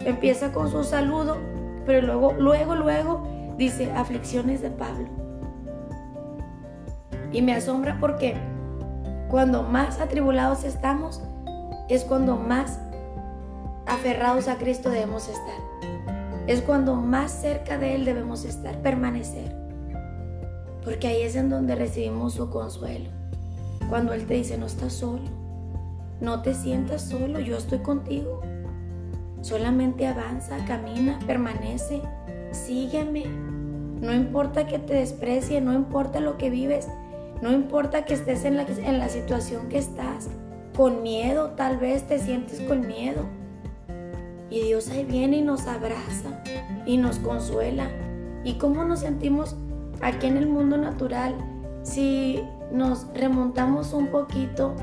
Empieza 0.00 0.52
con 0.52 0.70
su 0.70 0.82
saludo, 0.82 1.38
pero 1.84 2.06
luego, 2.06 2.32
luego, 2.32 2.74
luego 2.74 3.22
dice 3.58 3.92
aflicciones 3.92 4.62
de 4.62 4.70
Pablo. 4.70 5.08
Y 7.32 7.42
me 7.42 7.54
asombra 7.54 7.98
porque 8.00 8.34
cuando 9.28 9.62
más 9.62 10.00
atribulados 10.00 10.64
estamos, 10.64 11.22
es 11.88 12.04
cuando 12.04 12.36
más 12.36 12.78
aferrados 13.86 14.48
a 14.48 14.56
Cristo 14.56 14.90
debemos 14.90 15.28
estar. 15.28 16.08
Es 16.46 16.62
cuando 16.62 16.96
más 16.96 17.30
cerca 17.30 17.78
de 17.78 17.94
Él 17.94 18.04
debemos 18.04 18.44
estar, 18.44 18.80
permanecer. 18.82 19.54
Porque 20.82 21.06
ahí 21.06 21.22
es 21.22 21.36
en 21.36 21.50
donde 21.50 21.74
recibimos 21.74 22.34
su 22.34 22.50
consuelo. 22.50 23.10
Cuando 23.88 24.12
Él 24.12 24.26
te 24.26 24.34
dice, 24.34 24.58
no 24.58 24.66
estás 24.66 24.94
solo 24.94 25.41
no 26.20 26.42
te 26.42 26.54
sientas 26.54 27.02
solo, 27.02 27.40
yo 27.40 27.56
estoy 27.56 27.78
contigo. 27.78 28.40
Solamente 29.40 30.06
avanza, 30.06 30.64
camina, 30.66 31.18
permanece, 31.26 32.00
sígueme. 32.52 33.24
No 34.00 34.12
importa 34.14 34.66
que 34.66 34.78
te 34.78 34.94
desprecie, 34.94 35.60
no 35.60 35.72
importa 35.72 36.20
lo 36.20 36.36
que 36.36 36.50
vives, 36.50 36.88
no 37.40 37.52
importa 37.52 38.04
que 38.04 38.14
estés 38.14 38.44
en 38.44 38.56
la, 38.56 38.62
en 38.62 38.98
la 38.98 39.08
situación 39.08 39.68
que 39.68 39.78
estás, 39.78 40.28
con 40.76 41.02
miedo, 41.02 41.50
tal 41.50 41.76
vez 41.76 42.06
te 42.06 42.18
sientes 42.18 42.60
con 42.60 42.86
miedo. 42.86 43.26
Y 44.50 44.60
Dios 44.62 44.90
ahí 44.90 45.04
viene 45.04 45.38
y 45.38 45.42
nos 45.42 45.66
abraza 45.66 46.42
y 46.86 46.96
nos 46.98 47.18
consuela. 47.18 47.88
¿Y 48.44 48.54
cómo 48.54 48.84
nos 48.84 49.00
sentimos 49.00 49.56
aquí 50.00 50.26
en 50.26 50.36
el 50.36 50.46
mundo 50.46 50.76
natural 50.76 51.34
si 51.82 52.40
nos 52.72 53.06
remontamos 53.14 53.92
un 53.92 54.08
poquito 54.08 54.74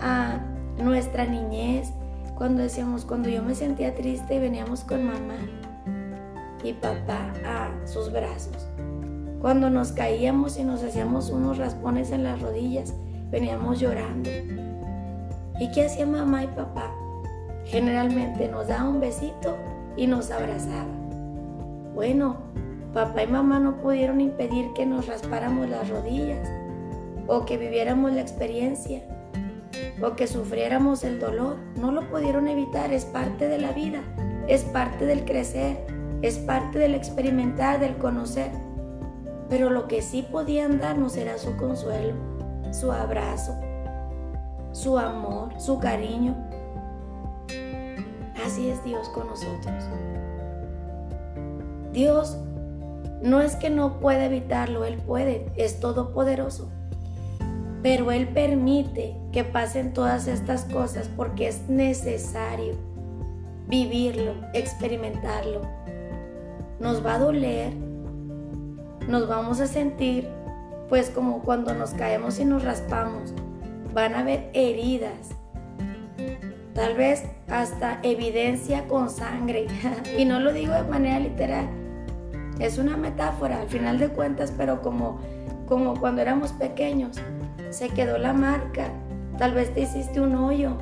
a 0.00 0.40
nuestra 0.82 1.26
niñez, 1.26 1.92
cuando 2.36 2.62
decíamos, 2.62 3.04
cuando 3.04 3.28
yo 3.28 3.42
me 3.42 3.54
sentía 3.54 3.94
triste, 3.94 4.38
veníamos 4.38 4.84
con 4.84 5.04
mamá 5.04 5.38
y 6.62 6.72
papá 6.72 7.32
a 7.44 7.86
sus 7.86 8.12
brazos. 8.12 8.66
Cuando 9.40 9.70
nos 9.70 9.92
caíamos 9.92 10.58
y 10.58 10.64
nos 10.64 10.82
hacíamos 10.82 11.30
unos 11.30 11.58
raspones 11.58 12.10
en 12.10 12.24
las 12.24 12.40
rodillas, 12.40 12.94
veníamos 13.30 13.80
llorando. 13.80 14.30
¿Y 15.60 15.70
qué 15.72 15.86
hacía 15.86 16.06
mamá 16.06 16.44
y 16.44 16.46
papá? 16.48 16.92
Generalmente 17.64 18.48
nos 18.48 18.68
daba 18.68 18.88
un 18.88 19.00
besito 19.00 19.56
y 19.96 20.06
nos 20.06 20.30
abrazaba. 20.30 20.86
Bueno, 21.94 22.36
papá 22.94 23.24
y 23.24 23.26
mamá 23.26 23.58
no 23.58 23.76
pudieron 23.76 24.20
impedir 24.20 24.72
que 24.74 24.86
nos 24.86 25.06
raspáramos 25.06 25.68
las 25.68 25.88
rodillas 25.88 26.48
o 27.26 27.44
que 27.44 27.58
viviéramos 27.58 28.12
la 28.12 28.20
experiencia 28.20 29.02
o 30.02 30.16
que 30.16 30.26
sufriéramos 30.26 31.04
el 31.04 31.18
dolor. 31.18 31.56
No 31.76 31.92
lo 31.92 32.08
pudieron 32.08 32.48
evitar, 32.48 32.92
es 32.92 33.04
parte 33.04 33.48
de 33.48 33.58
la 33.58 33.72
vida, 33.72 34.00
es 34.46 34.62
parte 34.64 35.06
del 35.06 35.24
crecer, 35.24 35.86
es 36.22 36.38
parte 36.38 36.78
del 36.78 36.94
experimentar, 36.94 37.80
del 37.80 37.96
conocer. 37.96 38.50
Pero 39.48 39.70
lo 39.70 39.88
que 39.88 40.02
sí 40.02 40.26
podían 40.30 40.78
darnos 40.78 41.16
era 41.16 41.38
su 41.38 41.56
consuelo, 41.56 42.14
su 42.70 42.92
abrazo, 42.92 43.54
su 44.72 44.98
amor, 44.98 45.58
su 45.60 45.78
cariño. 45.78 46.36
Así 48.44 48.68
es 48.68 48.82
Dios 48.84 49.08
con 49.10 49.26
nosotros. 49.26 49.84
Dios 51.92 52.38
no 53.22 53.40
es 53.40 53.56
que 53.56 53.70
no 53.70 53.98
pueda 53.98 54.26
evitarlo, 54.26 54.84
Él 54.84 54.98
puede, 54.98 55.50
es 55.56 55.80
todopoderoso. 55.80 56.70
Pero 57.88 58.12
Él 58.12 58.28
permite 58.28 59.16
que 59.32 59.44
pasen 59.44 59.94
todas 59.94 60.28
estas 60.28 60.66
cosas 60.66 61.08
porque 61.16 61.48
es 61.48 61.70
necesario 61.70 62.74
vivirlo, 63.66 64.34
experimentarlo. 64.52 65.62
Nos 66.80 67.02
va 67.04 67.14
a 67.14 67.18
doler, 67.18 67.72
nos 69.08 69.26
vamos 69.26 69.60
a 69.60 69.66
sentir 69.66 70.28
pues 70.90 71.08
como 71.08 71.40
cuando 71.40 71.72
nos 71.72 71.94
caemos 71.94 72.38
y 72.38 72.44
nos 72.44 72.62
raspamos, 72.62 73.32
van 73.94 74.14
a 74.14 74.18
haber 74.18 74.50
heridas, 74.52 75.30
tal 76.74 76.94
vez 76.94 77.24
hasta 77.48 78.00
evidencia 78.02 78.86
con 78.86 79.08
sangre. 79.08 79.66
y 80.18 80.26
no 80.26 80.40
lo 80.40 80.52
digo 80.52 80.74
de 80.74 80.82
manera 80.82 81.20
literal, 81.20 81.66
es 82.58 82.76
una 82.76 82.98
metáfora 82.98 83.62
al 83.62 83.68
final 83.68 83.98
de 83.98 84.10
cuentas, 84.10 84.52
pero 84.54 84.82
como, 84.82 85.20
como 85.66 85.98
cuando 85.98 86.20
éramos 86.20 86.52
pequeños, 86.52 87.18
se 87.70 87.88
quedó 87.90 88.18
la 88.18 88.32
marca, 88.32 88.88
tal 89.38 89.54
vez 89.54 89.72
te 89.74 89.80
hiciste 89.80 90.20
un 90.20 90.34
hoyo, 90.34 90.76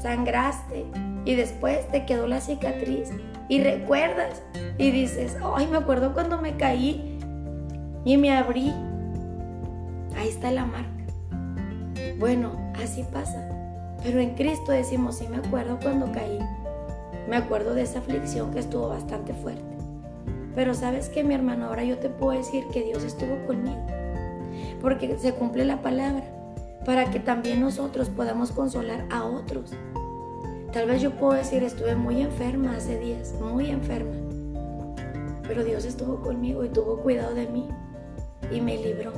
sangraste 0.00 0.86
y 1.24 1.34
después 1.34 1.88
te 1.90 2.04
quedó 2.06 2.26
la 2.26 2.40
cicatriz 2.40 3.10
y 3.48 3.62
recuerdas 3.62 4.42
y 4.78 4.90
dices, 4.90 5.36
ay, 5.54 5.66
me 5.68 5.78
acuerdo 5.78 6.12
cuando 6.12 6.40
me 6.40 6.56
caí 6.56 7.18
y 8.04 8.16
me 8.16 8.36
abrí. 8.36 8.72
Ahí 10.16 10.28
está 10.28 10.50
la 10.50 10.64
marca. 10.64 10.90
Bueno, 12.18 12.52
así 12.82 13.04
pasa. 13.12 13.48
Pero 14.02 14.20
en 14.20 14.34
Cristo 14.34 14.72
decimos, 14.72 15.18
sí 15.18 15.26
me 15.28 15.38
acuerdo 15.38 15.78
cuando 15.82 16.10
caí. 16.12 16.38
Me 17.28 17.36
acuerdo 17.36 17.74
de 17.74 17.82
esa 17.82 17.98
aflicción 17.98 18.52
que 18.52 18.60
estuvo 18.60 18.88
bastante 18.88 19.34
fuerte. 19.34 19.76
Pero 20.54 20.74
sabes 20.74 21.08
que 21.08 21.24
mi 21.24 21.34
hermano, 21.34 21.66
ahora 21.66 21.84
yo 21.84 21.98
te 21.98 22.08
puedo 22.08 22.38
decir 22.38 22.64
que 22.72 22.82
Dios 22.82 23.04
estuvo 23.04 23.44
conmigo. 23.46 23.84
Porque 24.86 25.18
se 25.18 25.32
cumple 25.32 25.64
la 25.64 25.82
palabra. 25.82 26.22
Para 26.84 27.10
que 27.10 27.18
también 27.18 27.60
nosotros 27.60 28.08
podamos 28.08 28.52
consolar 28.52 29.04
a 29.10 29.24
otros. 29.24 29.72
Tal 30.72 30.86
vez 30.86 31.02
yo 31.02 31.10
puedo 31.10 31.32
decir, 31.32 31.64
estuve 31.64 31.96
muy 31.96 32.22
enferma 32.22 32.76
hace 32.76 32.96
días, 32.96 33.34
muy 33.40 33.68
enferma. 33.68 34.14
Pero 35.42 35.64
Dios 35.64 35.84
estuvo 35.84 36.20
conmigo 36.20 36.64
y 36.64 36.68
tuvo 36.68 37.00
cuidado 37.00 37.34
de 37.34 37.48
mí 37.48 37.66
y 38.52 38.60
me 38.60 38.76
libró. 38.76 39.12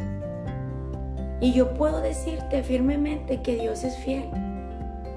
Y 1.42 1.52
yo 1.52 1.74
puedo 1.74 2.00
decirte 2.00 2.62
firmemente 2.62 3.42
que 3.42 3.56
Dios 3.56 3.84
es 3.84 3.94
fiel 3.98 4.24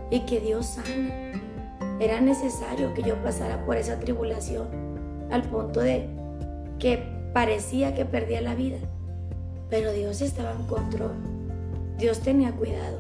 y 0.09 0.19
que 0.25 0.41
Dios 0.41 0.65
sana. 0.65 1.31
Era 2.01 2.19
necesario 2.19 2.93
que 2.93 3.03
yo 3.03 3.15
pasara 3.23 3.65
por 3.65 3.77
esa 3.77 4.01
tribulación 4.01 4.67
al 5.31 5.43
punto 5.43 5.79
de 5.79 6.09
que 6.77 7.01
parecía 7.33 7.95
que 7.95 8.03
perdía 8.03 8.41
la 8.41 8.53
vida. 8.53 8.79
Pero 9.71 9.91
Dios 9.91 10.21
estaba 10.21 10.51
en 10.51 10.67
control. 10.67 11.13
Dios 11.97 12.19
tenía 12.19 12.51
cuidado. 12.51 12.99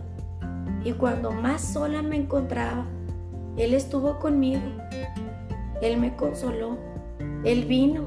Y 0.83 0.93
cuando 0.93 1.31
más 1.31 1.61
sola 1.61 2.01
me 2.01 2.15
encontraba, 2.15 2.87
Él 3.57 3.75
estuvo 3.75 4.17
conmigo. 4.17 4.63
Él 5.83 5.97
me 5.97 6.15
consoló. 6.15 6.79
Él 7.43 7.65
vino 7.65 8.05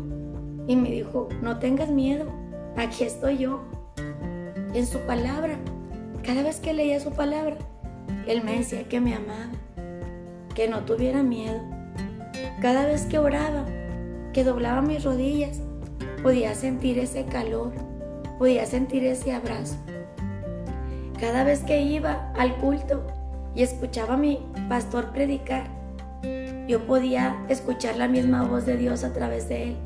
y 0.66 0.76
me 0.76 0.90
dijo, 0.90 1.28
no 1.42 1.58
tengas 1.58 1.90
miedo, 1.90 2.26
aquí 2.76 3.04
estoy 3.04 3.38
yo. 3.38 3.60
En 4.72 4.86
su 4.86 4.98
palabra. 5.00 5.56
Cada 6.24 6.42
vez 6.42 6.58
que 6.58 6.72
leía 6.72 6.98
su 7.00 7.10
palabra, 7.10 7.58
él 8.26 8.42
me 8.42 8.56
decía 8.56 8.84
que 8.88 8.98
me 8.98 9.14
amaba, 9.14 9.50
que 10.54 10.68
no 10.68 10.80
tuviera 10.84 11.22
miedo. 11.22 11.60
Cada 12.62 12.86
vez 12.86 13.04
que 13.04 13.18
oraba, 13.18 13.66
que 14.32 14.42
doblaba 14.42 14.80
mis 14.80 15.04
rodillas, 15.04 15.60
podía 16.22 16.54
sentir 16.54 16.98
ese 16.98 17.26
calor, 17.26 17.72
podía 18.38 18.66
sentir 18.66 19.04
ese 19.04 19.32
abrazo. 19.32 19.76
Cada 21.20 21.44
vez 21.44 21.60
que 21.60 21.82
iba 21.82 22.32
al 22.36 22.56
culto 22.56 23.02
y 23.54 23.62
escuchaba 23.62 24.14
a 24.14 24.18
mi 24.18 24.44
pastor 24.68 25.12
predicar, 25.12 25.64
yo 26.66 26.86
podía 26.86 27.36
escuchar 27.48 27.96
la 27.96 28.08
misma 28.08 28.42
voz 28.42 28.66
de 28.66 28.76
Dios 28.76 29.04
a 29.04 29.12
través 29.12 29.48
de 29.48 29.70
él, 29.70 29.76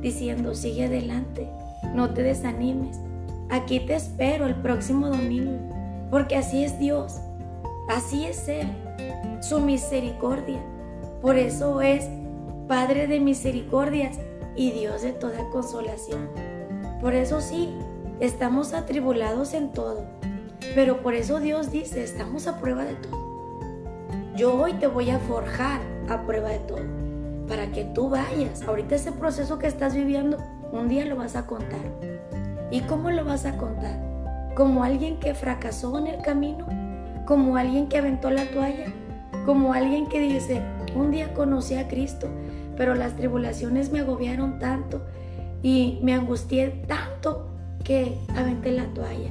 diciendo, 0.00 0.54
sigue 0.54 0.84
adelante, 0.84 1.48
no 1.94 2.12
te 2.14 2.22
desanimes, 2.22 2.98
aquí 3.48 3.80
te 3.80 3.94
espero 3.94 4.46
el 4.46 4.54
próximo 4.56 5.08
domingo, 5.08 5.58
porque 6.10 6.36
así 6.36 6.64
es 6.64 6.78
Dios. 6.78 7.20
Así 7.90 8.24
es 8.24 8.48
Él, 8.48 8.68
su 9.40 9.58
misericordia. 9.58 10.60
Por 11.20 11.36
eso 11.36 11.80
es 11.80 12.08
Padre 12.68 13.08
de 13.08 13.18
misericordias 13.18 14.16
y 14.54 14.70
Dios 14.70 15.02
de 15.02 15.12
toda 15.12 15.48
consolación. 15.50 16.28
Por 17.00 17.14
eso 17.14 17.40
sí, 17.40 17.74
estamos 18.20 18.74
atribulados 18.74 19.54
en 19.54 19.72
todo. 19.72 20.04
Pero 20.74 21.02
por 21.02 21.14
eso 21.14 21.40
Dios 21.40 21.70
dice, 21.70 22.02
estamos 22.02 22.46
a 22.46 22.58
prueba 22.58 22.84
de 22.84 22.94
todo. 22.94 23.60
Yo 24.36 24.54
hoy 24.54 24.74
te 24.74 24.86
voy 24.86 25.10
a 25.10 25.18
forjar 25.18 25.80
a 26.08 26.22
prueba 26.26 26.50
de 26.50 26.58
todo. 26.60 26.84
Para 27.48 27.72
que 27.72 27.84
tú 27.84 28.10
vayas. 28.10 28.62
Ahorita 28.62 28.94
ese 28.94 29.12
proceso 29.12 29.58
que 29.58 29.66
estás 29.66 29.94
viviendo, 29.94 30.38
un 30.72 30.88
día 30.88 31.04
lo 31.04 31.16
vas 31.16 31.36
a 31.36 31.46
contar. 31.46 31.80
¿Y 32.70 32.80
cómo 32.82 33.10
lo 33.10 33.24
vas 33.24 33.46
a 33.46 33.56
contar? 33.56 33.98
¿Como 34.54 34.84
alguien 34.84 35.18
que 35.18 35.34
fracasó 35.34 35.98
en 35.98 36.06
el 36.06 36.22
camino? 36.22 36.66
como 37.30 37.56
alguien 37.56 37.86
que 37.86 37.96
aventó 37.96 38.28
la 38.28 38.44
toalla, 38.46 38.86
como 39.46 39.72
alguien 39.72 40.08
que 40.08 40.18
dice, 40.18 40.62
un 40.96 41.12
día 41.12 41.32
conocí 41.32 41.76
a 41.76 41.86
Cristo, 41.86 42.28
pero 42.76 42.96
las 42.96 43.14
tribulaciones 43.14 43.92
me 43.92 44.00
agobiaron 44.00 44.58
tanto 44.58 45.06
y 45.62 45.98
me 46.02 46.14
angustié 46.14 46.68
tanto 46.86 47.50
que 47.84 48.18
aventé 48.36 48.72
la 48.72 48.86
toalla 48.94 49.30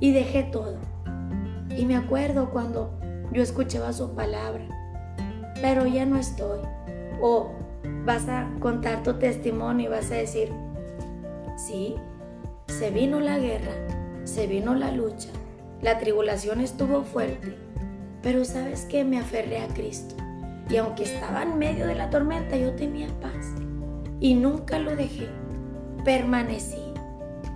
y 0.00 0.12
dejé 0.12 0.44
todo. 0.44 0.76
Y 1.76 1.86
me 1.86 1.96
acuerdo 1.96 2.50
cuando 2.50 2.98
yo 3.32 3.42
escuchaba 3.42 3.92
su 3.92 4.14
palabra, 4.14 4.66
pero 5.60 5.86
ya 5.86 6.04
no 6.04 6.18
estoy. 6.18 6.60
O 7.20 7.52
vas 8.04 8.28
a 8.28 8.50
contar 8.60 9.02
tu 9.02 9.14
testimonio 9.14 9.86
y 9.86 9.92
vas 9.92 10.10
a 10.10 10.16
decir, 10.16 10.52
sí, 11.56 11.94
se 12.66 12.90
vino 12.90 13.20
la 13.20 13.38
guerra, 13.38 13.72
se 14.24 14.46
vino 14.46 14.74
la 14.74 14.90
lucha, 14.90 15.28
la 15.80 15.98
tribulación 15.98 16.60
estuvo 16.60 17.02
fuerte, 17.02 17.56
pero 18.22 18.44
sabes 18.44 18.84
que 18.84 19.04
me 19.04 19.18
aferré 19.18 19.60
a 19.60 19.68
Cristo. 19.68 20.16
Y 20.68 20.76
aunque 20.76 21.04
estaba 21.04 21.42
en 21.42 21.58
medio 21.58 21.86
de 21.86 21.94
la 21.94 22.08
tormenta, 22.08 22.56
yo 22.56 22.74
tenía 22.74 23.08
paz. 23.20 23.52
Y 24.20 24.34
nunca 24.34 24.78
lo 24.78 24.96
dejé. 24.96 25.28
Permanecí 26.04 26.92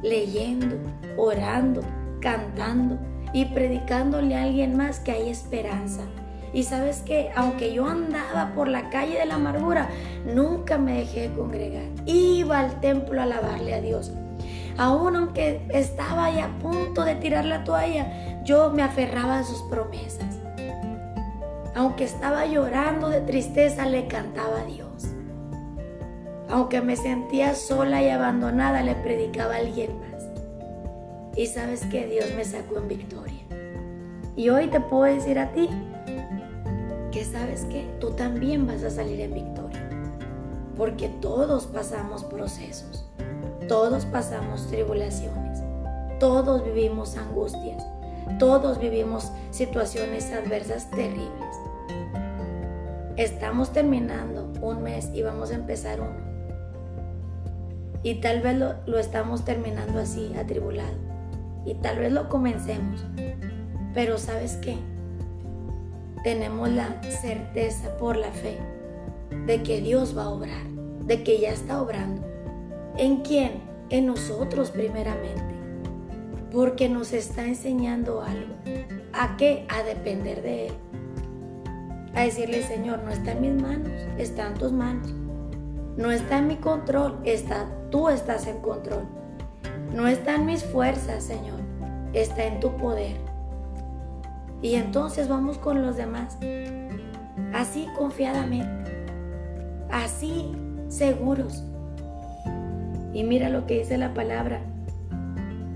leyendo, 0.03 0.77
orando, 1.17 1.83
cantando 2.21 2.99
y 3.33 3.47
predicándole 3.47 4.37
a 4.37 4.45
alguien 4.45 4.77
más 4.77 5.01
que 5.01 5.13
hay 5.13 5.29
esperanza. 5.29 6.03
Y 6.53 6.63
sabes 6.63 7.01
que 7.01 7.31
aunque 7.35 7.75
yo 7.75 7.87
andaba 7.87 8.53
por 8.55 8.69
la 8.69 8.89
calle 8.89 9.19
de 9.19 9.27
la 9.27 9.35
amargura, 9.35 9.89
nunca 10.25 10.79
me 10.79 10.99
dejé 10.99 11.31
congregar. 11.33 11.85
Iba 12.07 12.61
al 12.61 12.81
templo 12.81 13.21
a 13.21 13.25
alabarle 13.25 13.75
a 13.75 13.81
Dios. 13.81 14.13
Aún 14.79 15.17
aunque 15.17 15.67
estaba 15.71 16.31
ya 16.31 16.47
a 16.47 16.59
punto 16.59 17.05
de 17.05 17.17
tirar 17.17 17.45
la 17.45 17.65
toalla, 17.65 18.43
yo 18.45 18.71
me 18.71 18.83
aferraba 18.83 19.39
a 19.39 19.45
sus 19.45 19.63
promesas. 19.63 20.39
Aunque 21.75 22.05
estaba 22.05 22.47
llorando 22.47 23.09
de 23.11 23.21
tristeza, 23.21 23.87
le 23.87 24.07
cantaba 24.07 24.61
a 24.61 24.65
Dios. 24.65 24.86
Aunque 26.49 26.81
me 26.81 26.97
sentía 26.97 27.55
sola 27.55 28.03
y 28.03 28.09
abandonada, 28.09 28.83
le 28.83 28.95
predicaba 28.95 29.55
a 29.55 29.59
alguien 29.59 29.99
más. 30.01 30.25
Y 31.37 31.47
sabes 31.47 31.85
que 31.87 32.07
Dios 32.07 32.27
me 32.37 32.45
sacó 32.45 32.79
en 32.79 32.89
victoria. 32.89 33.43
Y 34.37 34.49
hoy 34.49 34.69
te 34.69 34.81
puedo 34.81 35.05
decir 35.05 35.39
a 35.39 35.53
ti 35.53 35.69
que 37.11 37.25
sabes 37.25 37.65
que 37.65 37.87
tú 38.01 38.11
también 38.11 38.67
vas 38.67 38.83
a 38.83 38.91
salir 38.91 39.21
en 39.21 39.35
victoria. 39.35 39.91
Porque 40.77 41.09
todos 41.09 41.67
pasamos 41.67 42.25
procesos. 42.25 43.07
Todos 43.69 44.05
pasamos 44.05 44.69
tribulaciones, 44.69 45.61
todos 46.21 46.63
vivimos 46.65 47.17
angustias, 47.17 47.85
todos 48.39 48.79
vivimos 48.79 49.33
situaciones 49.51 50.33
adversas 50.33 50.89
terribles. 50.91 51.57
Estamos 53.17 53.73
terminando 53.73 54.53
un 54.61 54.85
mes 54.85 55.11
y 55.13 55.23
vamos 55.23 55.51
a 55.51 55.57
empezar 55.57 56.01
uno. 56.01 56.26
Y 58.07 58.15
tal 58.21 58.41
vez 58.41 58.57
lo, 58.57 58.75
lo 58.87 59.01
estamos 59.01 59.45
terminando 59.45 59.99
así, 59.99 60.33
atribulado. 60.39 60.95
Y 61.65 61.75
tal 61.75 61.99
vez 61.99 62.13
lo 62.13 62.29
comencemos. 62.29 63.05
Pero 63.95 64.17
sabes 64.17 64.55
qué? 64.63 64.77
Tenemos 66.23 66.69
la 66.69 67.03
certeza 67.03 67.97
por 67.97 68.17
la 68.17 68.31
fe 68.31 68.59
de 69.47 69.61
que 69.65 69.81
Dios 69.81 70.17
va 70.17 70.23
a 70.23 70.29
obrar, 70.29 70.69
de 71.05 71.25
que 71.25 71.41
ya 71.41 71.51
está 71.51 71.83
obrando 71.83 72.23
¿En 72.97 73.23
quién? 73.23 73.55
En 73.91 74.07
nosotros 74.07 74.71
primeramente. 74.71 75.43
Porque 76.53 76.89
nos 76.89 77.13
está 77.13 77.45
enseñando 77.45 78.23
algo. 78.23 78.55
¿A 79.13 79.37
qué? 79.37 79.67
A 79.69 79.83
depender 79.83 80.43
de 80.43 80.69
Él. 80.69 80.73
A 82.15 82.23
decirle, 82.23 82.63
Señor, 82.63 83.01
no 83.03 83.11
está 83.11 83.33
en 83.33 83.41
mis 83.41 83.61
manos, 83.61 83.91
está 84.17 84.47
en 84.47 84.55
tus 84.55 84.71
manos. 84.71 85.13
No 85.97 86.13
está 86.13 86.39
en 86.39 86.47
mi 86.47 86.57
control, 86.57 87.19
está, 87.25 87.67
tú 87.91 88.09
estás 88.09 88.47
en 88.47 88.59
control. 88.59 89.05
No 89.95 90.07
está 90.09 90.35
en 90.35 90.47
mis 90.47 90.65
fuerzas, 90.65 91.25
Señor, 91.25 91.61
está 92.13 92.45
en 92.45 92.61
tu 92.61 92.77
poder. 92.77 93.17
Y 94.63 94.75
entonces 94.75 95.29
vamos 95.29 95.59
con 95.59 95.83
los 95.83 95.97
demás, 95.97 96.39
así 97.53 97.89
confiadamente, 97.97 99.07
así 99.91 100.53
seguros, 100.89 101.63
y 103.17 103.23
mira 103.25 103.49
lo 103.49 103.67
que 103.67 103.79
dice 103.79 103.97
la 103.97 104.13
palabra 104.13 104.61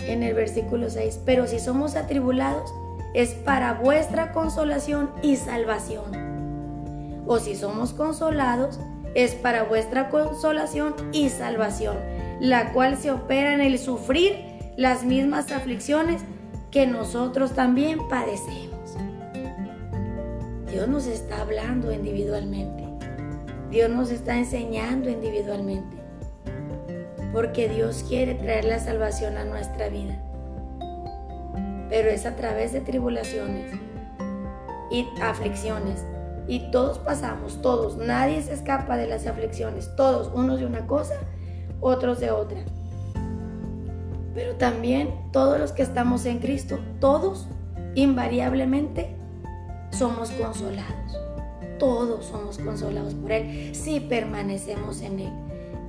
en 0.01 0.23
el 0.23 0.35
versículo 0.35 0.90
6, 0.90 1.20
pero 1.25 1.46
si 1.46 1.59
somos 1.59 1.96
atribulados, 1.96 2.70
es 3.14 3.31
para 3.31 3.75
vuestra 3.75 4.33
consolación 4.33 5.11
y 5.23 5.37
salvación. 5.37 7.25
O 7.27 7.38
si 7.38 7.55
somos 7.55 7.92
consolados, 7.92 8.79
es 9.14 9.35
para 9.35 9.64
vuestra 9.64 10.09
consolación 10.09 10.94
y 11.12 11.29
salvación, 11.29 11.96
la 12.40 12.73
cual 12.73 12.96
se 12.96 13.11
opera 13.11 13.55
en 13.55 13.61
el 13.61 13.79
sufrir 13.79 14.37
las 14.77 15.05
mismas 15.05 15.53
aflicciones 15.53 16.23
que 16.70 16.87
nosotros 16.87 17.53
también 17.53 17.99
padecemos. 18.09 18.96
Dios 20.70 20.88
nos 20.88 21.07
está 21.07 21.40
hablando 21.42 21.92
individualmente. 21.92 22.85
Dios 23.70 23.90
nos 23.90 24.11
está 24.11 24.37
enseñando 24.37 25.11
individualmente. 25.11 25.96
Porque 27.33 27.68
Dios 27.68 28.05
quiere 28.09 28.35
traer 28.35 28.64
la 28.64 28.79
salvación 28.79 29.37
a 29.37 29.44
nuestra 29.44 29.88
vida 29.88 30.18
pero 31.90 32.09
es 32.09 32.25
a 32.25 32.37
través 32.37 32.73
de 32.73 32.81
tribulaciones 32.81 33.73
y 34.90 35.07
aflicciones. 35.20 36.07
Y 36.48 36.70
todos 36.70 36.98
pasamos, 36.98 37.62
todos, 37.62 37.96
nadie 37.96 38.42
se 38.42 38.55
escapa 38.55 38.96
de 38.96 39.07
las 39.07 39.26
aflicciones, 39.26 39.94
todos, 39.96 40.31
unos 40.35 40.59
de 40.59 40.66
una 40.66 40.87
cosa, 40.87 41.14
otros 41.81 42.20
de 42.20 42.31
otra. 42.31 42.59
Pero 44.35 44.55
también 44.57 45.14
todos 45.33 45.59
los 45.59 45.72
que 45.72 45.83
estamos 45.83 46.24
en 46.24 46.38
Cristo, 46.38 46.79
todos, 47.00 47.48
invariablemente, 47.94 49.16
somos 49.90 50.31
consolados. 50.31 51.18
Todos 51.79 52.26
somos 52.26 52.59
consolados 52.59 53.14
por 53.14 53.33
Él 53.33 53.74
si 53.74 54.00
permanecemos 54.00 55.00
en 55.00 55.20
Él. 55.20 55.33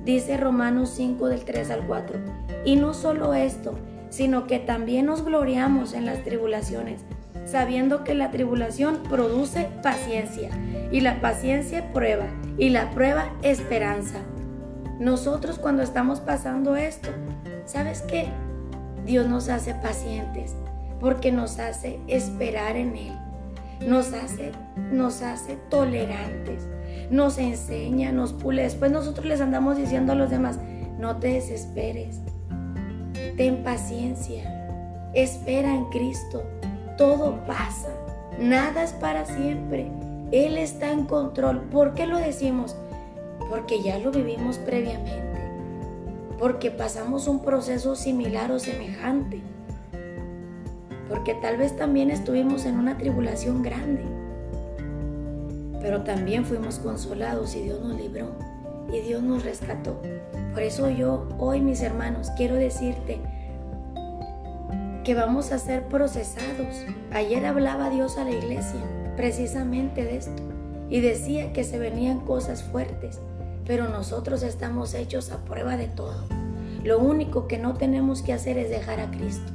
Dice 0.04 0.36
Romanos 0.36 0.90
5 0.96 1.28
del 1.28 1.44
3 1.44 1.70
al 1.70 1.86
4. 1.86 2.18
Y 2.64 2.76
no 2.76 2.94
solo 2.94 3.34
esto, 3.34 3.74
sino 4.10 4.46
que 4.46 4.58
también 4.58 5.06
nos 5.06 5.24
gloriamos 5.24 5.94
en 5.94 6.06
las 6.06 6.24
tribulaciones, 6.24 7.00
sabiendo 7.44 8.04
que 8.04 8.14
la 8.14 8.30
tribulación 8.30 9.02
produce 9.08 9.68
paciencia, 9.82 10.50
y 10.90 11.00
la 11.00 11.20
paciencia 11.20 11.92
prueba, 11.92 12.26
y 12.58 12.70
la 12.70 12.90
prueba 12.90 13.32
esperanza. 13.42 14.18
Nosotros 14.98 15.58
cuando 15.58 15.82
estamos 15.82 16.20
pasando 16.20 16.76
esto, 16.76 17.08
¿sabes 17.64 18.02
qué? 18.02 18.28
Dios 19.04 19.26
nos 19.28 19.48
hace 19.48 19.74
pacientes, 19.74 20.54
porque 21.00 21.32
nos 21.32 21.58
hace 21.58 21.98
esperar 22.06 22.76
en 22.76 22.96
Él, 22.96 23.12
nos 23.86 24.12
hace, 24.12 24.52
nos 24.90 25.22
hace 25.22 25.56
tolerantes, 25.68 26.68
nos 27.10 27.38
enseña, 27.38 28.12
nos 28.12 28.32
pule. 28.32 28.62
Después 28.62 28.92
nosotros 28.92 29.26
les 29.26 29.40
andamos 29.40 29.76
diciendo 29.76 30.12
a 30.12 30.16
los 30.16 30.30
demás, 30.30 30.58
no 30.98 31.16
te 31.16 31.28
desesperes, 31.28 32.20
Ten 33.36 33.62
paciencia. 33.62 34.44
Espera 35.14 35.74
en 35.74 35.86
Cristo. 35.86 36.42
Todo 37.02 37.44
pasa. 37.48 37.88
Nada 38.38 38.84
es 38.84 38.92
para 38.92 39.24
siempre. 39.24 39.90
Él 40.30 40.56
está 40.56 40.92
en 40.92 41.04
control. 41.04 41.62
¿Por 41.62 41.94
qué 41.94 42.06
lo 42.06 42.16
decimos? 42.16 42.76
Porque 43.50 43.82
ya 43.82 43.98
lo 43.98 44.12
vivimos 44.12 44.58
previamente. 44.58 45.20
Porque 46.38 46.70
pasamos 46.70 47.26
un 47.26 47.42
proceso 47.42 47.96
similar 47.96 48.52
o 48.52 48.60
semejante. 48.60 49.40
Porque 51.08 51.34
tal 51.34 51.56
vez 51.56 51.76
también 51.76 52.12
estuvimos 52.12 52.66
en 52.66 52.78
una 52.78 52.96
tribulación 52.96 53.64
grande. 53.64 54.04
Pero 55.80 56.02
también 56.04 56.44
fuimos 56.44 56.78
consolados 56.78 57.56
y 57.56 57.64
Dios 57.64 57.80
nos 57.80 58.00
libró 58.00 58.28
y 58.92 59.00
Dios 59.00 59.24
nos 59.24 59.44
rescató. 59.44 60.00
Por 60.52 60.62
eso 60.62 60.88
yo 60.88 61.28
hoy, 61.40 61.60
mis 61.60 61.82
hermanos, 61.82 62.30
quiero 62.36 62.54
decirte 62.54 63.18
que 65.04 65.14
vamos 65.14 65.52
a 65.52 65.58
ser 65.58 65.84
procesados. 65.84 66.84
Ayer 67.12 67.44
hablaba 67.46 67.90
Dios 67.90 68.18
a 68.18 68.24
la 68.24 68.30
iglesia 68.30 68.80
precisamente 69.16 70.04
de 70.04 70.16
esto 70.16 70.42
y 70.88 71.00
decía 71.00 71.52
que 71.52 71.64
se 71.64 71.78
venían 71.78 72.20
cosas 72.20 72.62
fuertes, 72.62 73.20
pero 73.66 73.88
nosotros 73.88 74.42
estamos 74.42 74.94
hechos 74.94 75.32
a 75.32 75.44
prueba 75.44 75.76
de 75.76 75.88
todo. 75.88 76.26
Lo 76.84 76.98
único 76.98 77.46
que 77.46 77.58
no 77.58 77.74
tenemos 77.74 78.22
que 78.22 78.32
hacer 78.32 78.58
es 78.58 78.70
dejar 78.70 79.00
a 79.00 79.10
Cristo. 79.10 79.52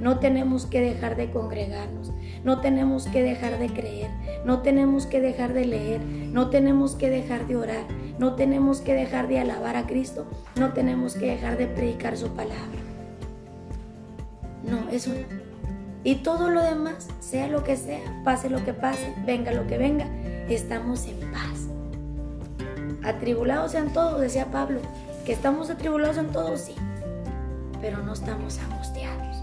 No 0.00 0.18
tenemos 0.18 0.64
que 0.64 0.80
dejar 0.80 1.14
de 1.16 1.30
congregarnos. 1.30 2.10
No 2.42 2.60
tenemos 2.60 3.06
que 3.06 3.22
dejar 3.22 3.58
de 3.58 3.68
creer. 3.68 4.10
No 4.46 4.62
tenemos 4.62 5.04
que 5.04 5.20
dejar 5.20 5.52
de 5.52 5.66
leer. 5.66 6.00
No 6.00 6.48
tenemos 6.48 6.94
que 6.94 7.10
dejar 7.10 7.46
de 7.46 7.56
orar. 7.56 7.84
No 8.18 8.34
tenemos 8.34 8.80
que 8.80 8.94
dejar 8.94 9.28
de 9.28 9.40
alabar 9.40 9.76
a 9.76 9.86
Cristo. 9.86 10.26
No 10.58 10.72
tenemos 10.72 11.14
que 11.14 11.26
dejar 11.26 11.58
de 11.58 11.66
predicar 11.66 12.16
su 12.16 12.28
palabra. 12.28 12.79
No, 14.70 14.88
eso 14.90 15.10
no. 15.10 15.50
Y 16.02 16.16
todo 16.16 16.48
lo 16.48 16.62
demás, 16.62 17.08
sea 17.20 17.48
lo 17.48 17.62
que 17.62 17.76
sea, 17.76 18.22
pase 18.24 18.48
lo 18.48 18.64
que 18.64 18.72
pase, 18.72 19.14
venga 19.26 19.52
lo 19.52 19.66
que 19.66 19.76
venga, 19.76 20.06
estamos 20.48 21.06
en 21.06 21.18
paz. 21.30 21.68
Atribulados 23.02 23.74
en 23.74 23.92
todo, 23.92 24.18
decía 24.18 24.46
Pablo, 24.46 24.80
que 25.26 25.32
estamos 25.32 25.68
atribulados 25.68 26.16
en 26.16 26.28
todo, 26.28 26.56
sí, 26.56 26.74
pero 27.82 27.98
no 27.98 28.14
estamos 28.14 28.58
angustiados. 28.58 29.36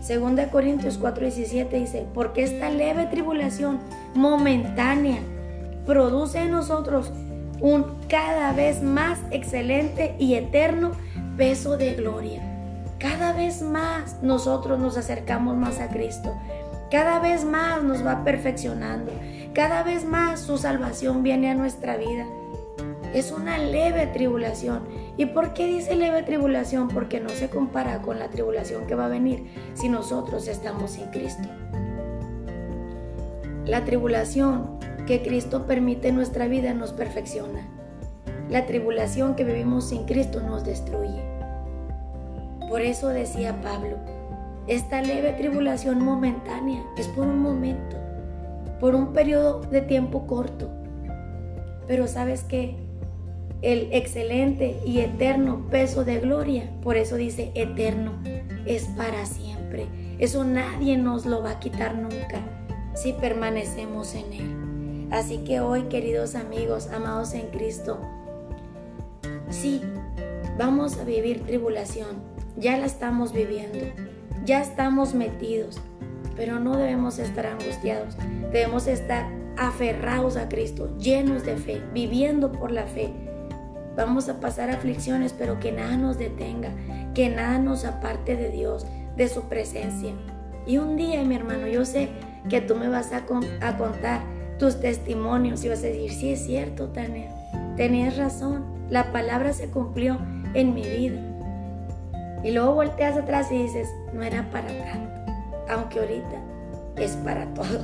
Segunda 0.00 0.50
Corintios 0.50 1.00
4:17 1.00 1.70
dice, 1.70 2.06
porque 2.12 2.42
esta 2.42 2.68
leve 2.68 3.06
tribulación 3.06 3.78
momentánea 4.14 5.20
produce 5.86 6.40
en 6.40 6.50
nosotros 6.50 7.10
un 7.60 7.86
cada 8.08 8.52
vez 8.52 8.82
más 8.82 9.18
excelente 9.30 10.14
y 10.18 10.34
eterno 10.34 10.92
peso 11.38 11.78
de 11.78 11.94
gloria. 11.94 12.53
Cada 13.04 13.34
vez 13.34 13.60
más 13.60 14.22
nosotros 14.22 14.78
nos 14.78 14.96
acercamos 14.96 15.58
más 15.58 15.78
a 15.78 15.90
Cristo. 15.90 16.34
Cada 16.90 17.18
vez 17.18 17.44
más 17.44 17.82
nos 17.82 18.04
va 18.04 18.24
perfeccionando. 18.24 19.12
Cada 19.52 19.82
vez 19.82 20.06
más 20.06 20.40
su 20.40 20.56
salvación 20.56 21.22
viene 21.22 21.50
a 21.50 21.54
nuestra 21.54 21.98
vida. 21.98 22.24
Es 23.12 23.30
una 23.30 23.58
leve 23.58 24.06
tribulación. 24.06 24.84
¿Y 25.18 25.26
por 25.26 25.52
qué 25.52 25.66
dice 25.66 25.96
leve 25.96 26.22
tribulación? 26.22 26.88
Porque 26.88 27.20
no 27.20 27.28
se 27.28 27.50
compara 27.50 28.00
con 28.00 28.18
la 28.18 28.30
tribulación 28.30 28.86
que 28.86 28.94
va 28.94 29.04
a 29.04 29.08
venir 29.08 29.50
si 29.74 29.90
nosotros 29.90 30.48
estamos 30.48 30.96
en 30.96 31.10
Cristo. 31.10 31.46
La 33.66 33.84
tribulación 33.84 34.78
que 35.06 35.20
Cristo 35.20 35.66
permite 35.66 36.08
en 36.08 36.14
nuestra 36.14 36.46
vida 36.46 36.72
nos 36.72 36.94
perfecciona. 36.94 37.68
La 38.48 38.64
tribulación 38.64 39.36
que 39.36 39.44
vivimos 39.44 39.90
sin 39.90 40.06
Cristo 40.06 40.40
nos 40.40 40.64
destruye. 40.64 41.22
Por 42.74 42.82
eso 42.82 43.10
decía 43.10 43.60
Pablo, 43.62 43.98
esta 44.66 45.00
leve 45.00 45.32
tribulación 45.34 46.02
momentánea 46.02 46.82
es 46.98 47.06
por 47.06 47.24
un 47.24 47.38
momento, 47.38 47.96
por 48.80 48.96
un 48.96 49.12
periodo 49.12 49.60
de 49.60 49.80
tiempo 49.80 50.26
corto. 50.26 50.70
Pero 51.86 52.08
sabes 52.08 52.42
que 52.42 52.74
el 53.62 53.90
excelente 53.92 54.80
y 54.84 54.98
eterno 54.98 55.68
peso 55.70 56.04
de 56.04 56.18
gloria, 56.18 56.68
por 56.82 56.96
eso 56.96 57.14
dice 57.14 57.52
eterno, 57.54 58.14
es 58.66 58.86
para 58.96 59.24
siempre. 59.24 59.86
Eso 60.18 60.42
nadie 60.42 60.96
nos 60.96 61.26
lo 61.26 61.44
va 61.44 61.52
a 61.52 61.60
quitar 61.60 61.94
nunca 61.94 62.40
si 62.94 63.12
permanecemos 63.12 64.16
en 64.16 64.32
Él. 64.32 65.08
Así 65.12 65.44
que 65.44 65.60
hoy, 65.60 65.84
queridos 65.84 66.34
amigos, 66.34 66.88
amados 66.88 67.34
en 67.34 67.46
Cristo, 67.50 68.00
sí, 69.48 69.80
vamos 70.58 70.98
a 70.98 71.04
vivir 71.04 71.44
tribulación, 71.46 72.33
ya 72.56 72.76
la 72.78 72.86
estamos 72.86 73.32
viviendo, 73.32 73.86
ya 74.44 74.60
estamos 74.60 75.14
metidos, 75.14 75.80
pero 76.36 76.60
no 76.60 76.76
debemos 76.76 77.18
estar 77.18 77.46
angustiados, 77.46 78.16
debemos 78.52 78.86
estar 78.86 79.26
aferrados 79.56 80.36
a 80.36 80.48
Cristo, 80.48 80.96
llenos 80.98 81.44
de 81.44 81.56
fe, 81.56 81.82
viviendo 81.92 82.52
por 82.52 82.70
la 82.70 82.84
fe. 82.84 83.12
Vamos 83.96 84.28
a 84.28 84.40
pasar 84.40 84.70
aflicciones, 84.70 85.32
pero 85.32 85.60
que 85.60 85.70
nada 85.70 85.96
nos 85.96 86.18
detenga, 86.18 86.70
que 87.14 87.28
nada 87.28 87.58
nos 87.58 87.84
aparte 87.84 88.36
de 88.36 88.50
Dios, 88.50 88.86
de 89.16 89.28
su 89.28 89.42
presencia. 89.42 90.12
Y 90.66 90.78
un 90.78 90.96
día, 90.96 91.22
mi 91.22 91.36
hermano, 91.36 91.68
yo 91.68 91.84
sé 91.84 92.08
que 92.48 92.60
tú 92.60 92.74
me 92.74 92.88
vas 92.88 93.12
a, 93.12 93.24
contar 93.26 94.22
tus 94.58 94.80
testimonios 94.80 95.64
y 95.64 95.68
vas 95.68 95.80
a 95.80 95.86
decir, 95.86 96.12
sí 96.12 96.32
es 96.32 96.44
cierto, 96.44 96.88
Tania, 96.88 97.30
tenías 97.76 98.16
razón, 98.16 98.64
la 98.90 99.12
palabra 99.12 99.52
se 99.52 99.68
cumplió 99.68 100.18
en 100.54 100.74
mi 100.74 100.82
vida. 100.82 101.33
Y 102.44 102.50
luego 102.50 102.74
volteas 102.74 103.16
atrás 103.16 103.50
y 103.50 103.62
dices, 103.62 103.88
no 104.12 104.22
era 104.22 104.50
para 104.50 104.68
tanto, 104.68 105.32
aunque 105.70 105.98
ahorita 105.98 106.42
es 106.96 107.16
para 107.16 107.46
todo, 107.54 107.80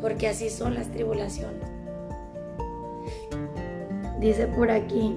porque 0.00 0.26
así 0.26 0.50
son 0.50 0.74
las 0.74 0.88
tribulaciones. 0.88 1.62
Dice 4.18 4.48
por 4.48 4.72
aquí, 4.72 5.16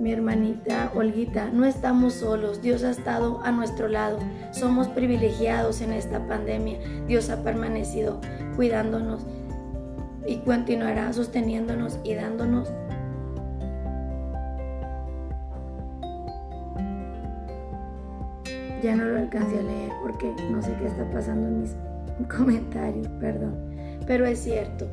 mi 0.00 0.10
hermanita 0.10 0.90
Olguita, 0.96 1.50
no 1.52 1.64
estamos 1.64 2.14
solos, 2.14 2.60
Dios 2.60 2.82
ha 2.82 2.90
estado 2.90 3.40
a 3.44 3.52
nuestro 3.52 3.86
lado, 3.86 4.18
somos 4.50 4.88
privilegiados 4.88 5.80
en 5.82 5.92
esta 5.92 6.26
pandemia, 6.26 6.80
Dios 7.06 7.30
ha 7.30 7.44
permanecido 7.44 8.20
cuidándonos 8.56 9.24
y 10.26 10.38
continuará 10.38 11.12
sosteniéndonos 11.12 11.98
y 12.02 12.14
dándonos 12.14 12.72
ya 18.82 18.96
no 18.96 19.04
lo 19.04 19.18
alcancé 19.18 19.58
a 19.58 19.62
leer 19.62 19.92
porque 20.02 20.34
no 20.50 20.60
sé 20.62 20.74
qué 20.78 20.86
está 20.86 21.08
pasando 21.10 21.48
en 21.48 21.60
mis 21.60 21.76
comentarios, 22.36 23.08
perdón. 23.20 23.54
Pero 24.06 24.26
es 24.26 24.40
cierto, 24.40 24.88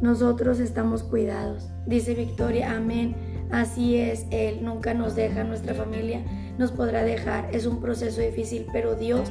nosotros 0.00 0.60
estamos 0.60 1.02
cuidados. 1.02 1.70
Dice 1.86 2.14
Victoria, 2.14 2.76
amén. 2.76 3.14
Así 3.50 3.96
es, 3.96 4.26
Él 4.30 4.64
nunca 4.64 4.94
nos 4.94 5.14
deja, 5.14 5.44
nuestra 5.44 5.74
familia 5.74 6.22
nos 6.58 6.72
podrá 6.72 7.04
dejar. 7.04 7.48
Es 7.54 7.66
un 7.66 7.80
proceso 7.80 8.20
difícil, 8.20 8.66
pero 8.72 8.94
Dios, 8.94 9.30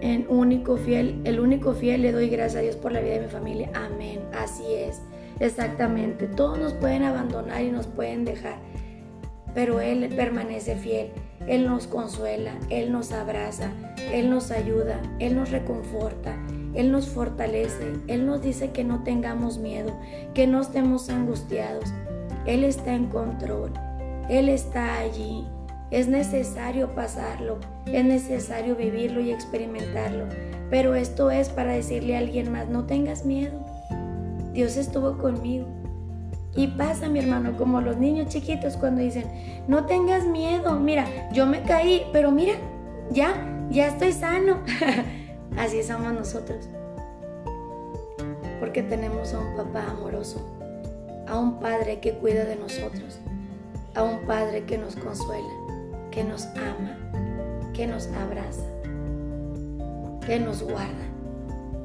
en 0.00 0.26
único 0.28 0.76
fiel, 0.76 1.20
el 1.24 1.40
único 1.40 1.74
fiel, 1.74 2.02
le 2.02 2.12
doy 2.12 2.28
gracias 2.28 2.56
a 2.56 2.62
Dios 2.62 2.76
por 2.76 2.92
la 2.92 3.00
vida 3.00 3.14
de 3.14 3.20
mi 3.20 3.28
familia. 3.28 3.70
Amén. 3.74 4.20
Así 4.32 4.64
es, 4.74 5.00
exactamente. 5.40 6.26
Todos 6.26 6.58
nos 6.58 6.72
pueden 6.74 7.04
abandonar 7.04 7.62
y 7.62 7.70
nos 7.70 7.86
pueden 7.86 8.24
dejar, 8.24 8.58
pero 9.54 9.80
Él 9.80 10.08
permanece 10.16 10.76
fiel. 10.76 11.10
Él 11.46 11.66
nos 11.66 11.86
consuela, 11.86 12.52
Él 12.68 12.92
nos 12.92 13.12
abraza, 13.12 13.70
Él 14.12 14.30
nos 14.30 14.50
ayuda, 14.50 15.00
Él 15.18 15.36
nos 15.36 15.50
reconforta, 15.50 16.36
Él 16.74 16.92
nos 16.92 17.08
fortalece, 17.08 17.92
Él 18.06 18.26
nos 18.26 18.42
dice 18.42 18.70
que 18.70 18.84
no 18.84 19.02
tengamos 19.02 19.58
miedo, 19.58 19.92
que 20.34 20.46
no 20.46 20.60
estemos 20.60 21.08
angustiados. 21.08 21.84
Él 22.46 22.64
está 22.64 22.94
en 22.94 23.06
control, 23.06 23.72
Él 24.28 24.48
está 24.48 24.98
allí. 24.98 25.46
Es 25.90 26.06
necesario 26.06 26.94
pasarlo, 26.94 27.58
es 27.86 28.04
necesario 28.04 28.76
vivirlo 28.76 29.20
y 29.20 29.30
experimentarlo. 29.30 30.26
Pero 30.68 30.94
esto 30.94 31.30
es 31.30 31.48
para 31.48 31.72
decirle 31.72 32.14
a 32.14 32.18
alguien 32.18 32.52
más, 32.52 32.68
no 32.68 32.84
tengas 32.84 33.24
miedo. 33.24 33.64
Dios 34.52 34.76
estuvo 34.76 35.16
conmigo. 35.16 35.77
Y 36.58 36.66
pasa, 36.66 37.08
mi 37.08 37.20
hermano, 37.20 37.56
como 37.56 37.80
los 37.80 37.98
niños 37.98 38.30
chiquitos 38.30 38.76
cuando 38.76 39.00
dicen, 39.00 39.26
no 39.68 39.86
tengas 39.86 40.24
miedo, 40.26 40.76
mira, 40.80 41.06
yo 41.30 41.46
me 41.46 41.62
caí, 41.62 42.04
pero 42.12 42.32
mira, 42.32 42.54
ya, 43.12 43.68
ya 43.70 43.86
estoy 43.86 44.10
sano. 44.10 44.58
Así 45.56 45.84
somos 45.84 46.12
nosotros. 46.12 46.68
Porque 48.58 48.82
tenemos 48.82 49.34
a 49.34 49.38
un 49.38 49.54
papá 49.54 49.84
amoroso, 49.88 50.44
a 51.28 51.38
un 51.38 51.60
padre 51.60 52.00
que 52.00 52.14
cuida 52.14 52.44
de 52.44 52.56
nosotros, 52.56 53.20
a 53.94 54.02
un 54.02 54.26
padre 54.26 54.64
que 54.64 54.78
nos 54.78 54.96
consuela, 54.96 55.54
que 56.10 56.24
nos 56.24 56.46
ama, 56.56 56.98
que 57.72 57.86
nos 57.86 58.08
abraza, 58.08 58.66
que 60.26 60.40
nos 60.40 60.64
guarda. 60.64 61.06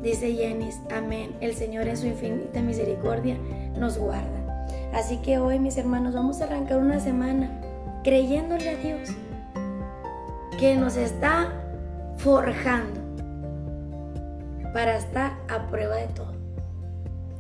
Dice 0.01 0.33
Jenis, 0.33 0.79
amén. 0.91 1.35
El 1.41 1.53
Señor 1.53 1.87
en 1.87 1.95
su 1.95 2.07
infinita 2.07 2.59
misericordia 2.63 3.37
nos 3.77 3.99
guarda. 3.99 4.42
Así 4.93 5.17
que 5.17 5.39
hoy, 5.39 5.57
mis 5.57 5.77
hermanos, 5.77 6.13
vamos 6.13 6.39
a 6.39 6.43
arrancar 6.43 6.77
una 6.77 6.99
semana 6.99 7.49
creyéndole 8.03 8.69
a 8.69 8.75
Dios 8.75 9.09
que 10.59 10.75
nos 10.75 10.97
está 10.97 11.51
forjando 12.17 13.01
para 14.71 14.97
estar 14.97 15.33
a 15.49 15.67
prueba 15.67 15.95
de 15.95 16.07
todo. 16.07 16.33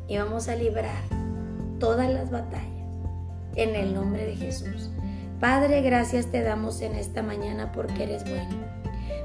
Y 0.07 0.17
vamos 0.17 0.47
a 0.47 0.55
librar 0.55 1.03
todas 1.79 2.11
las 2.11 2.31
batallas 2.31 2.67
en 3.55 3.75
el 3.75 3.93
nombre 3.93 4.25
de 4.25 4.35
Jesús. 4.35 4.89
Padre, 5.39 5.81
gracias 5.81 6.27
te 6.27 6.41
damos 6.41 6.81
en 6.81 6.95
esta 6.95 7.21
mañana 7.21 7.71
porque 7.71 8.03
eres 8.03 8.23
bueno. 8.23 8.63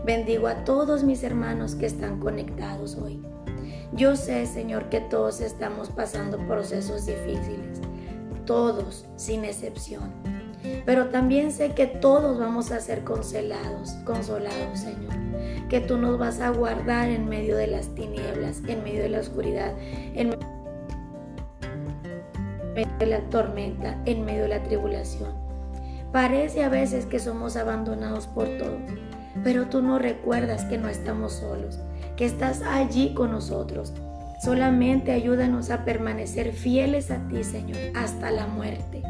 Bendigo 0.04 0.48
a 0.48 0.64
todos 0.64 1.02
mis 1.02 1.22
hermanos 1.22 1.74
que 1.74 1.86
están 1.86 2.20
conectados 2.20 2.96
hoy. 2.96 3.22
Yo 3.92 4.16
sé, 4.16 4.44
Señor, 4.46 4.90
que 4.90 5.00
todos 5.00 5.40
estamos 5.40 5.88
pasando 5.88 6.38
procesos 6.46 7.06
difíciles 7.06 7.77
todos, 8.48 9.04
sin 9.16 9.44
excepción. 9.44 10.10
Pero 10.86 11.10
también 11.10 11.52
sé 11.52 11.74
que 11.74 11.86
todos 11.86 12.38
vamos 12.40 12.72
a 12.72 12.80
ser 12.80 13.04
consolados, 13.04 13.90
consolados, 14.06 14.80
Señor. 14.80 15.12
Que 15.68 15.80
tú 15.80 15.98
nos 15.98 16.18
vas 16.18 16.40
a 16.40 16.48
guardar 16.48 17.10
en 17.10 17.28
medio 17.28 17.58
de 17.58 17.66
las 17.66 17.94
tinieblas, 17.94 18.62
en 18.66 18.82
medio 18.82 19.02
de 19.02 19.10
la 19.10 19.20
oscuridad, 19.20 19.74
en 20.14 20.30
medio 22.74 22.98
de 22.98 23.06
la 23.06 23.20
tormenta, 23.28 24.00
en 24.06 24.24
medio 24.24 24.44
de 24.44 24.48
la 24.48 24.62
tribulación. 24.62 25.34
Parece 26.10 26.64
a 26.64 26.70
veces 26.70 27.04
que 27.04 27.18
somos 27.18 27.54
abandonados 27.54 28.26
por 28.28 28.48
todos, 28.56 28.80
pero 29.44 29.66
tú 29.66 29.82
nos 29.82 30.00
recuerdas 30.00 30.64
que 30.64 30.78
no 30.78 30.88
estamos 30.88 31.34
solos, 31.34 31.78
que 32.16 32.24
estás 32.24 32.62
allí 32.62 33.12
con 33.12 33.30
nosotros 33.30 33.92
Solamente 34.38 35.10
ayúdanos 35.10 35.70
a 35.70 35.84
permanecer 35.84 36.52
fieles 36.52 37.10
a 37.10 37.18
ti, 37.26 37.42
Señor, 37.42 37.78
hasta 37.96 38.30
la 38.30 38.46
muerte. 38.46 39.02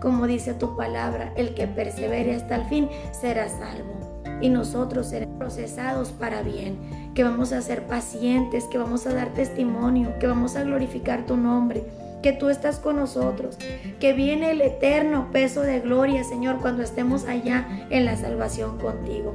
Como 0.00 0.26
dice 0.26 0.52
tu 0.52 0.76
palabra, 0.76 1.32
el 1.34 1.54
que 1.54 1.66
persevere 1.66 2.34
hasta 2.34 2.56
el 2.56 2.64
fin 2.66 2.90
será 3.10 3.48
salvo. 3.48 4.22
Y 4.42 4.50
nosotros 4.50 5.08
seremos 5.08 5.38
procesados 5.38 6.10
para 6.10 6.42
bien, 6.42 7.12
que 7.14 7.24
vamos 7.24 7.52
a 7.52 7.62
ser 7.62 7.86
pacientes, 7.86 8.64
que 8.64 8.76
vamos 8.76 9.06
a 9.06 9.14
dar 9.14 9.32
testimonio, 9.32 10.18
que 10.18 10.26
vamos 10.26 10.56
a 10.56 10.62
glorificar 10.62 11.24
tu 11.24 11.38
nombre, 11.38 11.82
que 12.22 12.34
tú 12.34 12.50
estás 12.50 12.78
con 12.78 12.96
nosotros, 12.96 13.56
que 13.98 14.12
viene 14.12 14.50
el 14.50 14.60
eterno 14.60 15.30
peso 15.32 15.62
de 15.62 15.80
gloria, 15.80 16.22
Señor, 16.22 16.60
cuando 16.60 16.82
estemos 16.82 17.24
allá 17.24 17.86
en 17.88 18.04
la 18.04 18.16
salvación 18.16 18.76
contigo. 18.76 19.34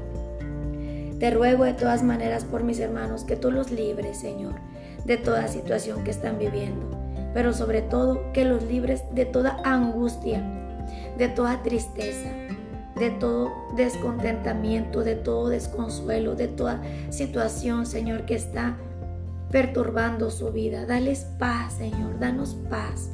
Te 1.20 1.32
ruego 1.32 1.64
de 1.64 1.74
todas 1.74 2.04
maneras 2.04 2.46
por 2.46 2.64
mis 2.64 2.80
hermanos 2.80 3.24
que 3.24 3.36
tú 3.36 3.50
los 3.50 3.72
libres, 3.72 4.18
Señor 4.20 4.71
de 5.06 5.18
toda 5.18 5.48
situación 5.48 6.04
que 6.04 6.12
están 6.12 6.38
viviendo, 6.38 6.90
pero 7.34 7.54
sobre 7.54 7.82
todo 7.82 8.32
que 8.34 8.46
los 8.46 8.64
libres 8.64 9.04
de 9.14 9.26
toda 9.26 9.62
angustia, 9.64 10.42
de 11.18 11.28
toda 11.28 11.64
tristeza, 11.64 12.30
de 12.96 13.10
todo 13.10 13.52
descontentamiento, 13.76 15.04
de 15.04 15.16
todo 15.16 15.50
desconsuelo, 15.50 16.36
de 16.36 16.48
toda 16.48 16.82
situación, 17.10 17.86
Señor, 17.86 18.26
que 18.26 18.36
está 18.36 18.78
perturbando 19.50 20.30
su 20.30 20.52
vida. 20.52 20.86
Dales 20.86 21.26
paz, 21.38 21.74
Señor, 21.74 22.20
danos 22.20 22.56
paz. 22.70 23.10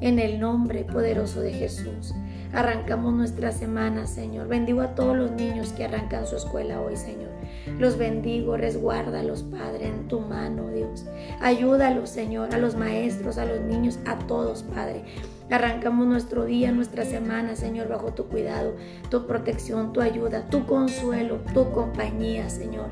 En 0.00 0.18
el 0.18 0.40
nombre 0.40 0.84
poderoso 0.84 1.40
de 1.40 1.52
Jesús. 1.52 2.14
Arrancamos 2.52 3.14
nuestra 3.14 3.52
semana, 3.52 4.06
Señor. 4.06 4.48
Bendigo 4.48 4.80
a 4.80 4.94
todos 4.94 5.16
los 5.16 5.30
niños 5.30 5.72
que 5.72 5.84
arrancan 5.84 6.26
su 6.26 6.36
escuela 6.36 6.80
hoy, 6.80 6.96
Señor. 6.96 7.31
Los 7.78 7.96
bendigo, 7.96 8.56
resguárdalos, 8.56 9.44
Padre, 9.44 9.86
en 9.86 10.08
tu 10.08 10.20
mano, 10.20 10.70
Dios. 10.70 11.06
Ayúdalos, 11.40 12.10
Señor, 12.10 12.54
a 12.54 12.58
los 12.58 12.76
maestros, 12.76 13.38
a 13.38 13.44
los 13.44 13.60
niños, 13.60 13.98
a 14.04 14.18
todos, 14.18 14.62
Padre. 14.62 15.04
Arrancamos 15.50 16.06
nuestro 16.06 16.44
día, 16.44 16.72
nuestra 16.72 17.04
semana, 17.04 17.56
Señor, 17.56 17.88
bajo 17.88 18.14
tu 18.14 18.26
cuidado, 18.26 18.74
tu 19.10 19.26
protección, 19.26 19.92
tu 19.92 20.00
ayuda, 20.00 20.48
tu 20.48 20.66
consuelo, 20.66 21.40
tu 21.54 21.70
compañía, 21.70 22.48
Señor, 22.48 22.88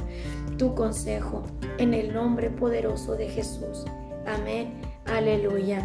tu 0.58 0.74
consejo, 0.74 1.42
en 1.78 1.94
el 1.94 2.12
nombre 2.12 2.50
poderoso 2.50 3.16
de 3.16 3.28
Jesús. 3.28 3.84
Amén. 4.26 4.74
Aleluya. 5.06 5.82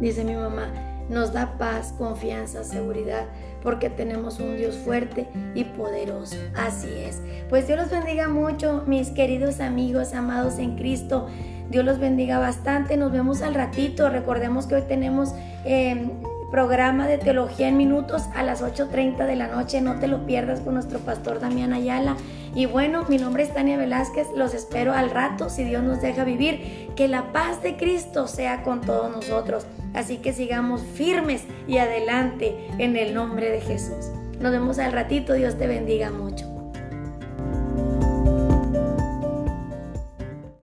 Dice 0.00 0.24
mi 0.24 0.34
mamá, 0.34 0.93
nos 1.08 1.32
da 1.32 1.58
paz, 1.58 1.94
confianza, 1.96 2.64
seguridad 2.64 3.26
porque 3.64 3.88
tenemos 3.88 4.38
un 4.38 4.56
Dios 4.56 4.76
fuerte 4.76 5.26
y 5.54 5.64
poderoso. 5.64 6.36
Así 6.54 6.88
es. 6.98 7.20
Pues 7.48 7.66
Dios 7.66 7.78
los 7.80 7.90
bendiga 7.90 8.28
mucho, 8.28 8.84
mis 8.86 9.08
queridos 9.08 9.58
amigos 9.60 10.12
amados 10.12 10.58
en 10.58 10.76
Cristo. 10.76 11.28
Dios 11.70 11.84
los 11.84 11.98
bendiga 11.98 12.38
bastante. 12.38 12.98
Nos 12.98 13.10
vemos 13.10 13.40
al 13.40 13.54
ratito. 13.54 14.08
Recordemos 14.10 14.66
que 14.66 14.76
hoy 14.76 14.82
tenemos... 14.82 15.34
Em, 15.64 16.10
programa 16.54 17.08
de 17.08 17.18
Teología 17.18 17.66
en 17.66 17.76
Minutos 17.76 18.28
a 18.32 18.44
las 18.44 18.62
8.30 18.62 19.26
de 19.26 19.34
la 19.34 19.48
noche. 19.48 19.80
No 19.80 19.98
te 19.98 20.06
lo 20.06 20.24
pierdas 20.24 20.60
con 20.60 20.74
nuestro 20.74 21.00
pastor 21.00 21.40
Damián 21.40 21.72
Ayala. 21.72 22.14
Y 22.54 22.66
bueno, 22.66 23.04
mi 23.08 23.18
nombre 23.18 23.42
es 23.42 23.52
Tania 23.52 23.76
Velázquez. 23.76 24.28
Los 24.36 24.54
espero 24.54 24.92
al 24.92 25.10
rato, 25.10 25.50
si 25.50 25.64
Dios 25.64 25.82
nos 25.82 26.00
deja 26.00 26.22
vivir. 26.22 26.90
Que 26.94 27.08
la 27.08 27.32
paz 27.32 27.60
de 27.60 27.76
Cristo 27.76 28.28
sea 28.28 28.62
con 28.62 28.82
todos 28.82 29.10
nosotros. 29.10 29.66
Así 29.94 30.18
que 30.18 30.32
sigamos 30.32 30.82
firmes 30.82 31.42
y 31.66 31.78
adelante 31.78 32.54
en 32.78 32.96
el 32.96 33.14
nombre 33.14 33.50
de 33.50 33.60
Jesús. 33.60 34.12
Nos 34.38 34.52
vemos 34.52 34.78
al 34.78 34.92
ratito. 34.92 35.32
Dios 35.32 35.58
te 35.58 35.66
bendiga 35.66 36.12
mucho. 36.12 36.53